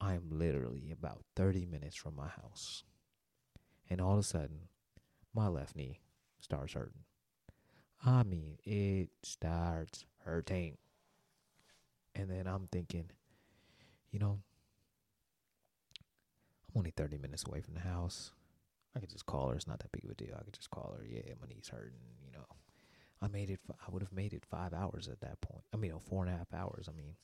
I'm 0.00 0.30
literally 0.30 0.90
about 0.92 1.24
30 1.36 1.66
minutes 1.66 1.96
from 1.96 2.16
my 2.16 2.28
house. 2.28 2.84
And 3.90 4.00
all 4.00 4.14
of 4.14 4.20
a 4.20 4.22
sudden, 4.22 4.68
my 5.34 5.48
left 5.48 5.76
knee 5.76 6.00
starts 6.40 6.74
hurting. 6.74 7.04
I 8.04 8.22
mean, 8.22 8.58
it 8.64 9.10
starts 9.22 10.04
hurting. 10.24 10.76
And 12.14 12.30
then 12.30 12.46
I'm 12.46 12.68
thinking, 12.70 13.10
you 14.10 14.18
know, 14.18 14.40
I'm 16.68 16.78
only 16.78 16.92
30 16.96 17.18
minutes 17.18 17.44
away 17.46 17.60
from 17.60 17.74
the 17.74 17.80
house. 17.80 18.32
I 18.96 19.00
could 19.00 19.10
just 19.10 19.26
call 19.26 19.48
her. 19.48 19.54
It's 19.54 19.66
not 19.66 19.80
that 19.80 19.92
big 19.92 20.04
of 20.04 20.10
a 20.10 20.14
deal. 20.14 20.36
I 20.38 20.44
could 20.44 20.54
just 20.54 20.70
call 20.70 20.94
her. 20.98 21.04
Yeah, 21.04 21.34
my 21.40 21.46
knee's 21.48 21.68
hurting. 21.68 22.00
You 22.24 22.32
know, 22.32 22.46
I 23.20 23.28
made 23.28 23.50
it. 23.50 23.60
I 23.70 23.90
would 23.90 24.02
have 24.02 24.12
made 24.12 24.32
it 24.32 24.44
five 24.44 24.72
hours 24.72 25.08
at 25.08 25.20
that 25.20 25.40
point. 25.40 25.64
I 25.72 25.76
mean, 25.76 25.92
four 25.98 26.24
and 26.24 26.32
a 26.32 26.36
half 26.36 26.52
hours. 26.54 26.88
I 26.88 26.96
mean, 26.96 27.14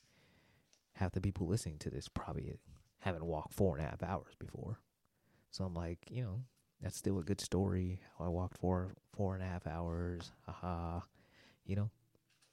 half 0.94 1.12
the 1.12 1.20
people 1.20 1.46
listening 1.46 1.78
to 1.78 1.90
this 1.90 2.08
probably 2.08 2.58
haven't 3.00 3.24
walked 3.24 3.54
four 3.54 3.76
and 3.76 3.86
a 3.86 3.88
half 3.88 4.02
hours 4.02 4.34
before. 4.38 4.80
So 5.50 5.64
I'm 5.64 5.74
like, 5.74 5.98
you 6.10 6.22
know, 6.22 6.42
that's 6.80 6.96
still 6.96 7.18
a 7.18 7.24
good 7.24 7.40
story. 7.40 8.00
I 8.18 8.28
walked 8.28 8.58
four 8.58 8.94
four 9.12 9.34
and 9.34 9.42
a 9.42 9.46
half 9.46 9.66
hours. 9.66 10.32
Haha. 10.46 11.00
You 11.64 11.76
know, 11.76 11.90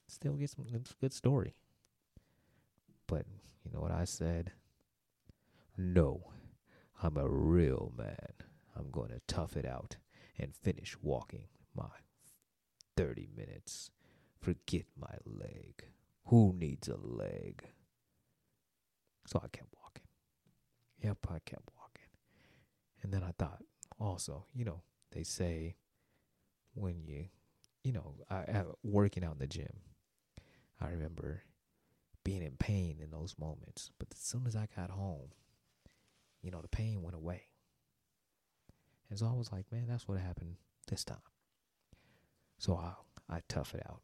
still 0.06 0.34
get 0.34 0.50
some 0.50 0.66
good 1.00 1.12
story. 1.12 1.54
But 3.06 3.26
you 3.64 3.72
know 3.72 3.80
what 3.80 3.90
I 3.90 4.04
said? 4.04 4.52
No, 5.76 6.32
I'm 7.02 7.16
a 7.16 7.28
real 7.28 7.92
man. 7.96 8.32
I'm 8.76 8.90
going 8.90 9.10
to 9.10 9.20
tough 9.26 9.56
it 9.56 9.66
out 9.66 9.96
and 10.38 10.54
finish 10.54 10.96
walking 11.02 11.46
my 11.74 11.88
30 12.96 13.28
minutes. 13.36 13.90
Forget 14.40 14.86
my 14.98 15.14
leg. 15.24 15.84
Who 16.26 16.54
needs 16.56 16.88
a 16.88 16.96
leg? 16.96 17.64
So 19.26 19.40
I 19.42 19.48
kept 19.48 19.68
walking. 19.80 20.06
Yep, 21.02 21.18
I 21.28 21.38
kept 21.44 21.68
walking. 21.78 22.08
And 23.02 23.12
then 23.12 23.22
I 23.22 23.32
thought, 23.38 23.62
also, 23.98 24.46
you 24.54 24.64
know, 24.64 24.82
they 25.12 25.22
say 25.22 25.76
when 26.74 27.02
you, 27.04 27.26
you 27.84 27.92
know, 27.92 28.14
I, 28.30 28.36
I 28.36 28.64
working 28.82 29.24
out 29.24 29.34
in 29.34 29.38
the 29.38 29.46
gym, 29.46 29.80
I 30.80 30.90
remember 30.90 31.42
being 32.24 32.42
in 32.42 32.56
pain 32.56 32.98
in 33.02 33.10
those 33.10 33.34
moments. 33.38 33.90
But 33.98 34.08
as 34.12 34.20
soon 34.20 34.46
as 34.46 34.56
I 34.56 34.68
got 34.76 34.90
home, 34.90 35.30
you 36.42 36.50
know, 36.50 36.60
the 36.60 36.68
pain 36.68 37.02
went 37.02 37.16
away. 37.16 37.42
And 39.10 39.18
so 39.18 39.26
I 39.26 39.32
was 39.32 39.52
like, 39.52 39.70
man, 39.70 39.86
that's 39.88 40.08
what 40.08 40.18
happened 40.18 40.56
this 40.88 41.04
time. 41.04 41.18
So 42.62 42.76
I 42.76 42.92
I 43.28 43.40
tough 43.48 43.74
it 43.74 43.82
out. 43.88 44.02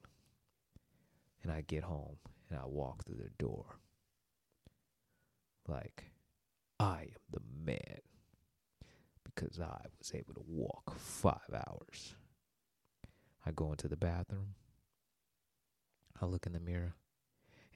And 1.44 1.52
I 1.52 1.60
get 1.60 1.84
home 1.84 2.16
and 2.50 2.58
I 2.58 2.66
walk 2.66 3.04
through 3.04 3.22
the 3.22 3.30
door. 3.38 3.78
Like 5.68 6.10
I 6.80 7.02
am 7.02 7.08
the 7.30 7.40
man 7.64 8.00
because 9.22 9.60
I 9.60 9.86
was 10.00 10.10
able 10.12 10.34
to 10.34 10.42
walk 10.48 10.92
five 10.96 11.54
hours. 11.54 12.16
I 13.46 13.52
go 13.52 13.70
into 13.70 13.86
the 13.86 13.96
bathroom. 13.96 14.56
I 16.20 16.26
look 16.26 16.44
in 16.44 16.52
the 16.52 16.58
mirror. 16.58 16.96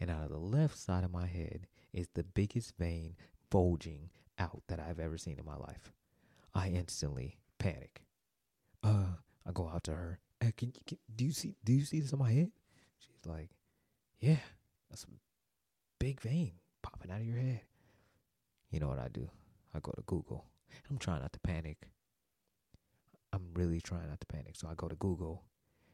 And 0.01 0.11
out 0.11 0.25
of 0.25 0.31
the 0.31 0.39
left 0.39 0.77
side 0.77 1.05
of 1.05 1.13
my 1.13 1.29
head 1.29 1.69
is 1.93 2.09
the 2.15 2.25
biggest 2.25 2.77
vein 2.77 3.15
bulging 3.51 4.11
out 4.37 4.65
that 4.67 4.81
I've 4.81 4.99
ever 4.99 5.17
seen 5.17 5.39
in 5.39 5.45
my 5.45 5.57
life. 5.57 5.93
I 6.57 6.71
instantly 6.71 7.39
panic. 7.59 8.03
Uh, 8.83 9.19
I 9.47 9.53
go 9.53 9.71
out 9.73 9.85
to 9.85 9.93
her. 9.93 10.19
Hey, 10.43 10.53
can, 10.57 10.73
can 10.89 10.99
do 11.15 11.25
you 11.25 11.31
see 11.31 11.55
do 11.65 11.73
you 11.73 11.85
see 11.85 12.01
this 12.01 12.13
on 12.13 12.19
my 12.19 12.33
head? 12.33 12.51
She's 12.99 13.31
like, 13.31 13.51
Yeah, 14.19 14.39
that's 14.91 15.05
a 15.05 15.07
big 16.01 16.21
vein 16.21 16.55
popping 16.83 17.13
out 17.13 17.21
of 17.21 17.27
your 17.27 17.39
head. 17.39 17.61
You 18.73 18.81
know 18.81 18.89
what 18.89 18.99
I 18.99 19.07
do? 19.07 19.31
I 19.73 19.79
go 19.79 19.93
to 19.93 20.03
Google. 20.03 20.47
I'm 20.91 20.99
trying 20.99 21.21
not 21.21 21.33
to 21.35 21.39
panic. 21.39 21.89
I'm 23.33 23.51
really 23.55 23.81
trying 23.81 24.09
not 24.09 24.19
to 24.19 24.27
panic. 24.27 24.57
So 24.57 24.67
I 24.69 24.75
go 24.75 24.89
to 24.89 24.97
Google 24.97 25.45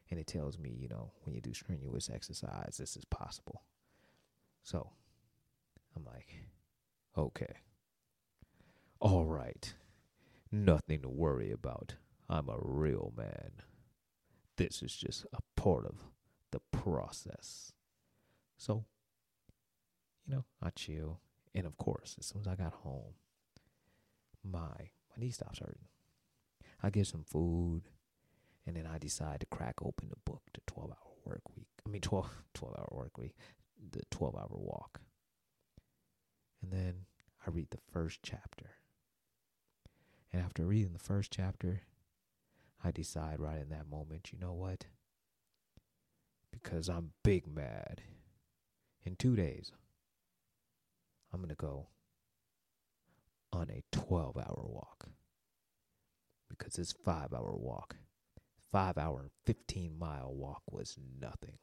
and 0.09 0.19
it 0.19 0.25
tells 0.25 0.57
me, 0.57 0.71
you 0.71 0.87
know, 0.87 1.11
when 1.23 1.35
you 1.35 1.41
do 1.41 1.53
strenuous 1.53 2.09
exercise, 2.09 2.77
this 2.79 2.97
is 2.97 3.05
possible. 3.05 3.61
So 4.63 4.89
I'm 5.95 6.05
like, 6.05 6.33
okay. 7.15 7.57
All 8.99 9.25
right. 9.25 9.71
Nothing 10.51 11.03
to 11.03 11.09
worry 11.09 11.51
about. 11.51 11.93
I'm 12.27 12.49
a 12.49 12.57
real 12.59 13.13
man. 13.15 13.51
This 14.59 14.83
is 14.83 14.93
just 14.93 15.25
a 15.31 15.39
part 15.55 15.85
of 15.85 15.95
the 16.51 16.59
process. 16.77 17.71
So, 18.57 18.83
you 20.27 20.35
know, 20.35 20.43
I 20.61 20.71
chill. 20.71 21.21
And 21.55 21.65
of 21.65 21.77
course, 21.77 22.17
as 22.19 22.25
soon 22.25 22.41
as 22.41 22.47
I 22.47 22.55
got 22.55 22.73
home, 22.73 23.13
my 24.43 24.59
my 24.59 25.15
knee 25.15 25.31
stops 25.31 25.59
hurting. 25.59 25.87
I 26.83 26.89
get 26.89 27.07
some 27.07 27.23
food, 27.23 27.83
and 28.67 28.75
then 28.75 28.85
I 28.85 28.97
decide 28.97 29.39
to 29.39 29.45
crack 29.45 29.75
open 29.81 30.09
the 30.09 30.29
book, 30.29 30.41
the 30.53 30.59
12 30.67 30.89
hour 30.89 31.13
work 31.23 31.41
week. 31.55 31.67
I 31.85 31.89
mean, 31.89 32.01
12, 32.01 32.29
12 32.53 32.75
hour 32.77 32.89
work 32.91 33.17
week, 33.17 33.35
the 33.91 34.01
12 34.11 34.35
hour 34.35 34.47
walk. 34.51 34.99
And 36.61 36.73
then 36.73 37.05
I 37.47 37.49
read 37.49 37.69
the 37.69 37.79
first 37.93 38.19
chapter. 38.23 38.71
And 40.33 40.41
after 40.41 40.65
reading 40.65 40.91
the 40.91 40.99
first 40.99 41.31
chapter, 41.31 41.83
I 42.83 42.91
decide 42.91 43.39
right 43.39 43.59
in 43.59 43.69
that 43.69 43.89
moment, 43.89 44.31
you 44.31 44.39
know 44.39 44.53
what? 44.53 44.85
Because 46.51 46.89
I'm 46.89 47.11
big 47.23 47.47
mad. 47.47 48.01
In 49.03 49.15
two 49.15 49.35
days, 49.35 49.71
I'm 51.33 51.39
going 51.39 51.49
to 51.49 51.55
go 51.55 51.87
on 53.51 53.69
a 53.69 53.83
12 53.91 54.37
hour 54.37 54.65
walk 54.65 55.07
because 56.49 56.73
this 56.73 56.91
five 56.91 57.33
hour 57.33 57.55
walk, 57.55 57.95
five 58.71 58.97
hour, 58.97 59.29
15 59.45 59.97
mile 59.97 60.33
walk 60.33 60.61
was 60.69 60.97
nothing. 61.19 61.57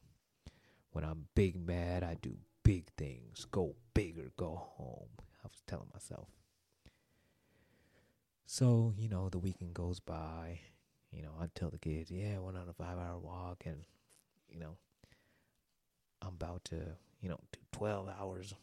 When 0.92 1.04
I'm 1.04 1.26
big 1.34 1.56
mad, 1.56 2.02
I 2.02 2.16
do 2.20 2.36
big 2.62 2.86
things. 2.96 3.46
Go 3.50 3.74
big 3.94 4.18
or 4.18 4.32
go 4.36 4.68
home. 4.76 5.08
I 5.44 5.48
was 5.48 5.62
telling 5.66 5.88
myself. 5.92 6.28
So, 8.46 8.94
you 8.96 9.08
know, 9.08 9.28
the 9.28 9.38
weekend 9.38 9.74
goes 9.74 10.00
by. 10.00 10.60
You 11.16 11.22
know, 11.22 11.32
I'd 11.40 11.54
tell 11.54 11.70
the 11.70 11.78
kids, 11.78 12.10
yeah, 12.10 12.34
I 12.36 12.38
went 12.38 12.58
on 12.58 12.68
a 12.68 12.74
five 12.74 12.98
hour 12.98 13.18
walk 13.18 13.62
and, 13.64 13.78
you 14.48 14.60
know, 14.60 14.76
I'm 16.20 16.34
about 16.34 16.64
to, 16.66 16.76
you 17.20 17.30
know, 17.30 17.40
do 17.52 17.58
12 17.72 18.08
hours 18.20 18.54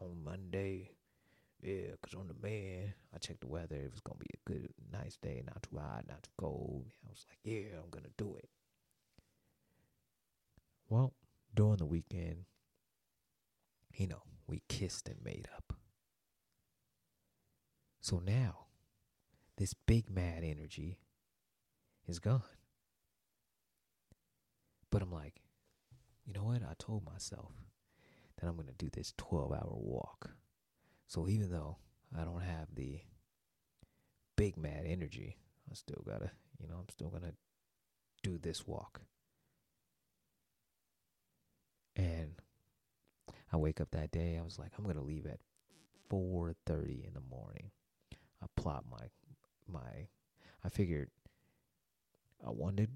on 0.00 0.24
Monday 0.24 0.90
yeah, 1.62 1.92
because 2.00 2.14
on 2.14 2.28
the 2.28 2.46
man, 2.46 2.94
I 3.14 3.18
checked 3.18 3.40
the 3.40 3.46
weather. 3.46 3.76
It 3.76 3.90
was 3.90 4.00
going 4.00 4.18
to 4.18 4.24
be 4.24 4.30
a 4.34 4.50
good, 4.50 4.72
nice 4.92 5.16
day, 5.16 5.42
not 5.44 5.62
too 5.62 5.78
hot, 5.78 6.04
not 6.08 6.22
too 6.22 6.30
cold. 6.36 6.84
I 7.04 7.10
was 7.10 7.26
like, 7.28 7.38
yeah, 7.42 7.78
I'm 7.82 7.90
going 7.90 8.04
to 8.04 8.10
do 8.16 8.36
it. 8.36 8.48
Well, 10.88 11.12
during 11.54 11.78
the 11.78 11.86
weekend, 11.86 12.44
you 13.94 14.06
know, 14.06 14.22
we 14.46 14.62
kissed 14.68 15.08
and 15.08 15.24
made 15.24 15.48
up. 15.56 15.72
So 18.00 18.22
now, 18.24 18.66
this 19.56 19.74
big 19.74 20.08
mad 20.08 20.44
energy 20.44 20.98
is 22.08 22.18
gone. 22.18 22.42
But 24.90 25.02
I'm 25.02 25.12
like, 25.12 25.40
you 26.24 26.32
know 26.32 26.44
what? 26.44 26.62
I 26.62 26.74
told 26.78 27.04
myself 27.04 27.52
that 28.40 28.46
I'm 28.46 28.56
going 28.56 28.68
to 28.68 28.74
do 28.74 28.88
this 28.92 29.12
12 29.16 29.52
hour 29.52 29.72
walk. 29.72 30.30
So 31.06 31.28
even 31.28 31.50
though 31.50 31.78
I 32.16 32.24
don't 32.24 32.42
have 32.42 32.68
the 32.74 33.00
big 34.36 34.56
mad 34.56 34.84
energy. 34.86 35.36
I 35.70 35.74
still 35.74 36.02
gotta, 36.06 36.30
you 36.60 36.68
know, 36.68 36.76
I'm 36.76 36.88
still 36.90 37.08
gonna 37.08 37.32
do 38.22 38.38
this 38.38 38.66
walk. 38.66 39.00
And 41.96 42.34
I 43.52 43.56
wake 43.56 43.80
up 43.80 43.90
that 43.92 44.12
day, 44.12 44.36
I 44.38 44.44
was 44.44 44.58
like, 44.58 44.72
I'm 44.78 44.84
gonna 44.84 45.02
leave 45.02 45.26
at 45.26 45.40
four 46.08 46.54
thirty 46.66 47.04
in 47.06 47.14
the 47.14 47.20
morning. 47.20 47.70
I 48.42 48.46
plot 48.54 48.84
my 48.90 49.06
my 49.66 50.08
I 50.62 50.68
figured 50.68 51.10
I 52.44 52.50
wanted 52.50 52.90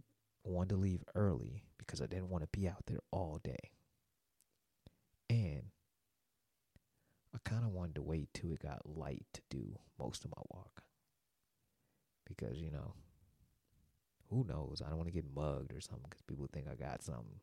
wanted 0.44 0.70
to 0.70 0.76
leave 0.76 1.04
early 1.14 1.64
because 1.78 2.00
I 2.00 2.06
didn't 2.06 2.30
want 2.30 2.42
to 2.42 2.58
be 2.58 2.68
out 2.68 2.84
there 2.86 3.00
all 3.10 3.40
day. 3.42 3.70
And 5.28 5.64
I 7.34 7.38
kind 7.44 7.64
of 7.64 7.70
wanted 7.72 7.94
to 7.96 8.02
wait 8.02 8.28
till 8.34 8.52
it 8.52 8.60
got 8.60 8.82
light 8.84 9.26
to 9.34 9.40
do 9.50 9.78
most 9.98 10.24
of 10.24 10.30
my 10.30 10.42
walk. 10.52 10.82
Because, 12.26 12.58
you 12.60 12.70
know, 12.70 12.94
who 14.28 14.44
knows? 14.48 14.82
I 14.84 14.88
don't 14.88 14.98
want 14.98 15.08
to 15.08 15.14
get 15.14 15.34
mugged 15.34 15.72
or 15.72 15.80
something 15.80 16.06
because 16.08 16.22
people 16.22 16.48
think 16.52 16.66
I 16.70 16.74
got 16.74 17.02
something 17.02 17.40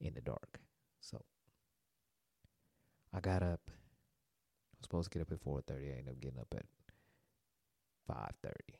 in 0.00 0.14
the 0.14 0.20
dark. 0.20 0.60
So 1.00 1.22
I 3.12 3.20
got 3.20 3.42
up. 3.42 3.60
I 3.68 4.78
was 4.78 4.82
supposed 4.82 5.10
to 5.10 5.18
get 5.18 5.22
up 5.22 5.32
at 5.32 5.44
4:30. 5.44 5.88
I 5.88 5.98
ended 5.98 6.08
up 6.08 6.20
getting 6.20 6.40
up 6.40 6.54
at 6.56 6.66
5:30. 8.06 8.78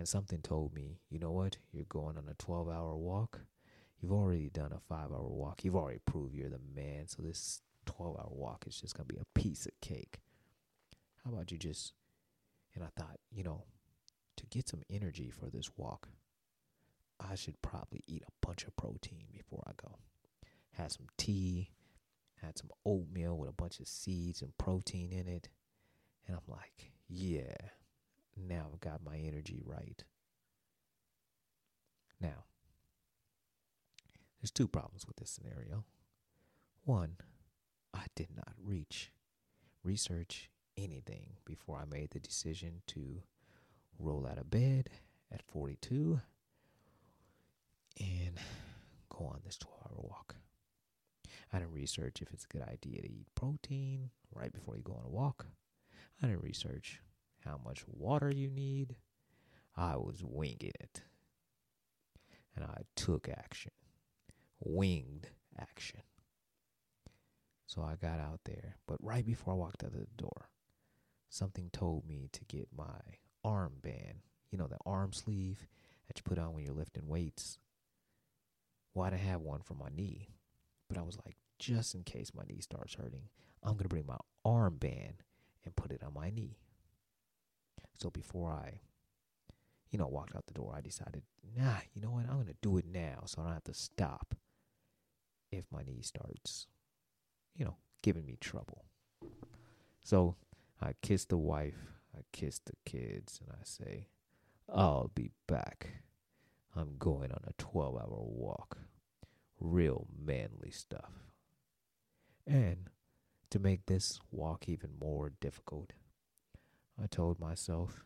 And 0.00 0.08
something 0.08 0.40
told 0.40 0.72
me, 0.72 0.98
you 1.10 1.18
know 1.18 1.30
what? 1.30 1.58
You're 1.72 1.84
going 1.84 2.16
on 2.16 2.24
a 2.26 2.34
12-hour 2.42 2.96
walk. 2.96 3.40
You've 4.00 4.14
already 4.14 4.48
done 4.48 4.72
a 4.72 4.80
5-hour 4.90 5.28
walk. 5.28 5.62
You've 5.62 5.76
already 5.76 6.00
proved 6.06 6.34
you're 6.34 6.48
the 6.48 6.58
man. 6.74 7.06
So 7.06 7.20
this 7.20 7.60
12-hour 7.84 8.30
walk 8.30 8.64
is 8.66 8.80
just 8.80 8.96
going 8.96 9.06
to 9.06 9.14
be 9.14 9.20
a 9.20 9.38
piece 9.38 9.66
of 9.66 9.78
cake. 9.82 10.20
How 11.22 11.30
about 11.30 11.52
you 11.52 11.58
just 11.58 11.92
and 12.74 12.82
I 12.82 12.88
thought, 12.98 13.18
you 13.30 13.44
know, 13.44 13.64
to 14.38 14.46
get 14.46 14.70
some 14.70 14.80
energy 14.88 15.28
for 15.28 15.50
this 15.50 15.70
walk, 15.76 16.08
I 17.20 17.34
should 17.34 17.60
probably 17.60 18.02
eat 18.06 18.22
a 18.26 18.46
bunch 18.46 18.64
of 18.64 18.74
protein 18.76 19.26
before 19.30 19.64
I 19.66 19.72
go. 19.76 19.98
Had 20.72 20.92
some 20.92 21.08
tea, 21.18 21.72
had 22.40 22.56
some 22.56 22.70
oatmeal 22.86 23.36
with 23.36 23.50
a 23.50 23.52
bunch 23.52 23.80
of 23.80 23.86
seeds 23.86 24.40
and 24.40 24.56
protein 24.56 25.12
in 25.12 25.28
it. 25.28 25.50
And 26.26 26.36
I'm 26.38 26.50
like, 26.50 26.92
yeah, 27.06 27.52
now 28.36 28.68
I've 28.72 28.80
got 28.80 29.04
my 29.04 29.16
energy 29.16 29.60
right. 29.64 30.02
Now, 32.20 32.44
there's 34.40 34.50
two 34.50 34.68
problems 34.68 35.06
with 35.06 35.16
this 35.16 35.30
scenario. 35.30 35.84
One, 36.84 37.16
I 37.94 38.04
did 38.14 38.28
not 38.34 38.54
reach 38.62 39.12
research 39.82 40.50
anything 40.76 41.34
before 41.44 41.78
I 41.78 41.84
made 41.84 42.10
the 42.10 42.20
decision 42.20 42.82
to 42.88 43.22
roll 43.98 44.26
out 44.26 44.38
of 44.38 44.50
bed 44.50 44.88
at 45.32 45.42
42 45.42 46.20
and 47.98 48.38
go 49.10 49.26
on 49.26 49.40
this 49.44 49.58
12 49.58 49.78
hour 49.84 49.98
walk. 49.98 50.36
I 51.52 51.58
didn't 51.58 51.72
research 51.72 52.22
if 52.22 52.32
it's 52.32 52.44
a 52.44 52.56
good 52.56 52.66
idea 52.66 53.02
to 53.02 53.10
eat 53.10 53.26
protein 53.34 54.10
right 54.32 54.52
before 54.52 54.76
you 54.76 54.82
go 54.82 54.92
on 54.94 55.04
a 55.04 55.08
walk. 55.08 55.46
I 56.22 56.26
didn't 56.26 56.42
research 56.42 57.00
how 57.44 57.60
much 57.64 57.84
water 57.86 58.30
you 58.30 58.50
need. 58.50 58.96
I 59.76 59.96
was 59.96 60.22
winging 60.22 60.72
it. 60.80 61.02
And 62.54 62.64
I 62.64 62.82
took 62.96 63.28
action, 63.28 63.72
winged 64.60 65.28
action. 65.58 66.00
So 67.66 67.82
I 67.82 67.94
got 67.94 68.18
out 68.18 68.40
there. 68.44 68.76
But 68.86 68.98
right 69.00 69.24
before 69.24 69.54
I 69.54 69.56
walked 69.56 69.84
out 69.84 69.94
of 69.94 70.00
the 70.00 70.06
door, 70.16 70.48
something 71.28 71.70
told 71.72 72.06
me 72.06 72.28
to 72.32 72.44
get 72.44 72.68
my 72.76 73.00
armband, 73.46 74.22
you 74.50 74.58
know, 74.58 74.66
the 74.66 74.78
arm 74.84 75.12
sleeve 75.12 75.66
that 76.08 76.18
you 76.18 76.22
put 76.24 76.38
on 76.38 76.52
when 76.52 76.64
you're 76.64 76.74
lifting 76.74 77.06
weights. 77.06 77.58
Well, 78.92 79.06
I 79.06 79.10
didn't 79.10 79.22
have 79.22 79.40
one 79.40 79.60
for 79.60 79.74
my 79.74 79.88
knee, 79.94 80.30
but 80.88 80.98
I 80.98 81.02
was 81.02 81.16
like, 81.24 81.36
just 81.60 81.94
in 81.94 82.02
case 82.02 82.32
my 82.34 82.42
knee 82.48 82.60
starts 82.60 82.94
hurting, 82.94 83.28
I'm 83.62 83.74
going 83.74 83.84
to 83.84 83.88
bring 83.88 84.06
my 84.06 84.18
armband 84.44 85.20
and 85.64 85.76
put 85.76 85.92
it 85.92 86.02
on 86.02 86.14
my 86.14 86.30
knee. 86.30 86.58
So 88.00 88.10
before 88.10 88.50
I, 88.50 88.80
you 89.90 89.98
know, 89.98 90.06
walked 90.06 90.34
out 90.34 90.46
the 90.46 90.54
door, 90.54 90.74
I 90.76 90.80
decided, 90.80 91.22
nah, 91.56 91.76
you 91.92 92.00
know 92.00 92.10
what? 92.10 92.24
I'm 92.28 92.36
going 92.36 92.46
to 92.46 92.54
do 92.62 92.78
it 92.78 92.86
now 92.86 93.22
so 93.26 93.40
I 93.40 93.44
don't 93.44 93.54
have 93.54 93.64
to 93.64 93.74
stop 93.74 94.34
if 95.52 95.64
my 95.70 95.82
knee 95.82 96.00
starts, 96.02 96.66
you 97.54 97.64
know, 97.64 97.76
giving 98.02 98.24
me 98.24 98.36
trouble. 98.40 98.84
So 100.02 100.36
I 100.80 100.94
kiss 101.02 101.26
the 101.26 101.36
wife, 101.36 101.92
I 102.16 102.20
kiss 102.32 102.60
the 102.64 102.72
kids, 102.86 103.40
and 103.42 103.52
I 103.52 103.62
say, 103.64 104.08
I'll 104.72 105.10
be 105.14 105.30
back. 105.46 105.88
I'm 106.74 106.96
going 106.98 107.32
on 107.32 107.40
a 107.46 107.52
12 107.58 107.96
hour 107.96 108.08
walk. 108.08 108.78
Real 109.58 110.06
manly 110.24 110.70
stuff. 110.70 111.12
And 112.46 112.88
to 113.50 113.58
make 113.58 113.86
this 113.86 114.20
walk 114.30 114.68
even 114.68 114.90
more 114.98 115.32
difficult, 115.40 115.92
I 117.02 117.06
told 117.06 117.40
myself, 117.40 118.04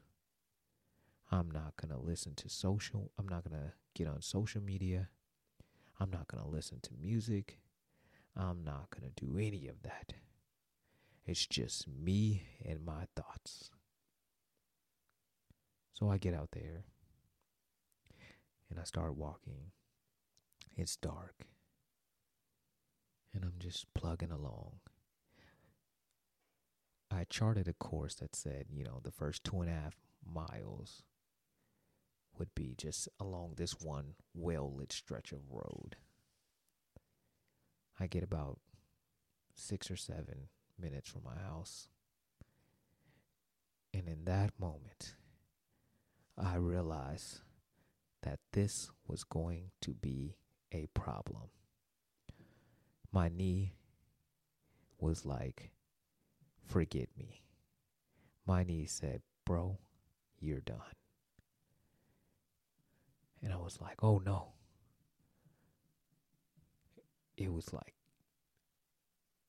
I'm 1.32 1.50
not 1.50 1.74
going 1.76 1.92
to 1.98 2.04
listen 2.04 2.34
to 2.36 2.48
social, 2.48 3.10
I'm 3.18 3.28
not 3.28 3.48
going 3.48 3.60
to 3.60 3.72
get 3.94 4.06
on 4.06 4.22
social 4.22 4.62
media. 4.62 5.08
I'm 6.00 6.10
not 6.10 6.28
going 6.28 6.42
to 6.42 6.50
listen 6.50 6.80
to 6.82 6.90
music. 7.00 7.60
I'm 8.36 8.64
not 8.64 8.88
going 8.90 9.10
to 9.10 9.24
do 9.24 9.38
any 9.38 9.68
of 9.68 9.82
that. 9.82 10.14
It's 11.24 11.46
just 11.46 11.86
me 11.88 12.42
and 12.64 12.84
my 12.84 13.06
thoughts. 13.16 13.70
So 15.92 16.10
I 16.10 16.18
get 16.18 16.34
out 16.34 16.50
there 16.52 16.84
and 18.68 18.80
I 18.80 18.84
start 18.84 19.14
walking. 19.14 19.70
It's 20.76 20.96
dark. 20.96 21.46
And 23.32 23.44
I'm 23.44 23.54
just 23.58 23.86
plugging 23.94 24.32
along. 24.32 24.80
I 27.14 27.24
charted 27.30 27.68
a 27.68 27.72
course 27.72 28.16
that 28.16 28.34
said, 28.34 28.66
you 28.70 28.82
know, 28.82 29.00
the 29.02 29.12
first 29.12 29.44
two 29.44 29.60
and 29.60 29.70
a 29.70 29.72
half 29.72 29.94
miles 30.26 31.04
would 32.36 32.52
be 32.56 32.74
just 32.76 33.08
along 33.20 33.54
this 33.56 33.80
one 33.80 34.14
well 34.34 34.74
lit 34.74 34.92
stretch 34.92 35.30
of 35.30 35.38
road. 35.48 35.96
I 38.00 38.08
get 38.08 38.24
about 38.24 38.58
six 39.54 39.92
or 39.92 39.96
seven 39.96 40.48
minutes 40.76 41.08
from 41.08 41.22
my 41.24 41.40
house. 41.40 41.88
And 43.92 44.08
in 44.08 44.24
that 44.24 44.50
moment, 44.58 45.14
I 46.36 46.56
realized 46.56 47.42
that 48.22 48.40
this 48.52 48.90
was 49.06 49.22
going 49.22 49.70
to 49.82 49.94
be 49.94 50.34
a 50.72 50.88
problem. 50.94 51.50
My 53.12 53.28
knee 53.28 53.74
was 54.98 55.24
like, 55.24 55.70
forget 56.66 57.08
me. 57.16 57.42
My 58.46 58.62
knee 58.62 58.86
said, 58.86 59.22
bro, 59.44 59.78
you're 60.40 60.60
done. 60.60 60.78
And 63.42 63.52
I 63.52 63.56
was 63.56 63.80
like, 63.80 64.02
oh 64.02 64.18
no. 64.24 64.52
It 67.36 67.52
was 67.52 67.72
like, 67.72 67.94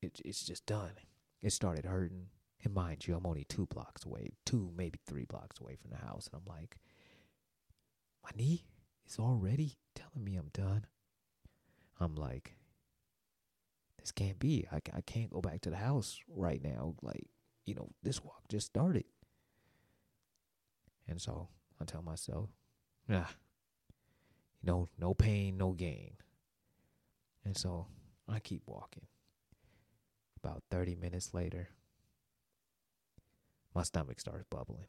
it, 0.01 0.19
it's 0.25 0.43
just 0.43 0.65
done. 0.65 0.91
It 1.41 1.51
started 1.53 1.85
hurting. 1.85 2.27
And 2.63 2.73
mind 2.73 3.07
you, 3.07 3.15
I'm 3.15 3.27
only 3.27 3.43
two 3.43 3.67
blocks 3.67 4.05
away, 4.05 4.31
two, 4.43 4.71
maybe 4.75 4.99
three 5.05 5.25
blocks 5.25 5.59
away 5.61 5.75
from 5.75 5.91
the 5.91 6.03
house. 6.05 6.27
And 6.31 6.41
I'm 6.41 6.51
like, 6.51 6.77
my 8.23 8.31
knee 8.35 8.65
is 9.07 9.19
already 9.19 9.75
telling 9.93 10.23
me 10.23 10.35
I'm 10.35 10.49
done. 10.51 10.87
I'm 11.99 12.15
like, 12.15 12.55
this 14.05 14.11
can't 14.11 14.37
be. 14.37 14.67
I, 14.71 14.75
I 14.95 15.01
can't 15.01 15.31
go 15.31 15.41
back 15.41 15.61
to 15.61 15.71
the 15.71 15.77
house 15.77 16.19
right 16.27 16.63
now. 16.63 16.93
Like, 17.01 17.25
you 17.65 17.73
know, 17.73 17.89
this 18.03 18.23
walk 18.23 18.47
just 18.47 18.67
started. 18.67 19.05
And 21.07 21.19
so 21.19 21.47
I 21.81 21.85
tell 21.85 22.03
myself, 22.03 22.49
nah, 23.07 23.25
you 24.61 24.67
know, 24.71 24.89
no 24.99 25.15
pain, 25.15 25.57
no 25.57 25.71
gain. 25.71 26.17
And 27.43 27.57
so 27.57 27.87
I 28.29 28.37
keep 28.37 28.61
walking. 28.67 29.07
About 30.43 30.61
30 30.69 30.93
minutes 30.93 31.33
later, 31.33 31.69
my 33.73 33.81
stomach 33.81 34.19
starts 34.19 34.45
bubbling. 34.51 34.85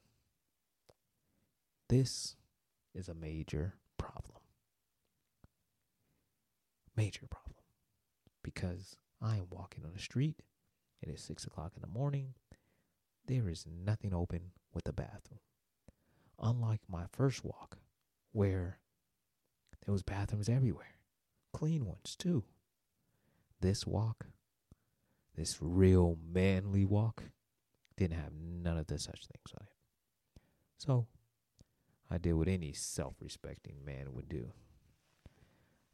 This 1.89 2.37
is 2.95 3.09
a 3.09 3.15
major 3.15 3.77
problem. 3.97 4.43
Major 6.95 7.27
problem. 7.31 7.55
Because 8.43 8.97
I 9.21 9.37
am 9.37 9.47
walking 9.51 9.85
on 9.85 9.93
the 9.93 10.01
street. 10.01 10.43
It 11.03 11.09
is 11.09 11.21
6 11.23 11.45
o'clock 11.45 11.73
in 11.75 11.83
the 11.83 11.99
morning. 11.99 12.35
There 13.27 13.49
is 13.49 13.67
nothing 13.67 14.15
open 14.15 14.53
with 14.73 14.89
a 14.89 14.93
bathroom. 14.93 15.41
Unlike 16.41 16.83
my 16.89 17.05
first 17.13 17.45
walk, 17.45 17.79
where 18.33 18.79
there 19.85 19.93
was 19.93 20.03
bathrooms 20.03 20.49
everywhere, 20.49 20.97
clean 21.53 21.87
ones 21.87 22.15
too. 22.17 22.45
This 23.61 23.87
walk, 23.87 24.27
this 25.35 25.59
real 25.61 26.19
manly 26.33 26.85
walk, 26.85 27.25
didn't 27.97 28.19
have 28.19 28.33
none 28.35 28.77
of 28.77 28.87
the 28.87 28.99
such 28.99 29.27
things 29.27 29.55
on 29.59 29.67
it. 29.67 30.43
So 30.79 31.07
I 32.11 32.19
did 32.19 32.35
what 32.35 32.49
any 32.49 32.73
self 32.73 33.15
respecting 33.21 33.85
man 33.85 34.13
would 34.13 34.29
do. 34.29 34.53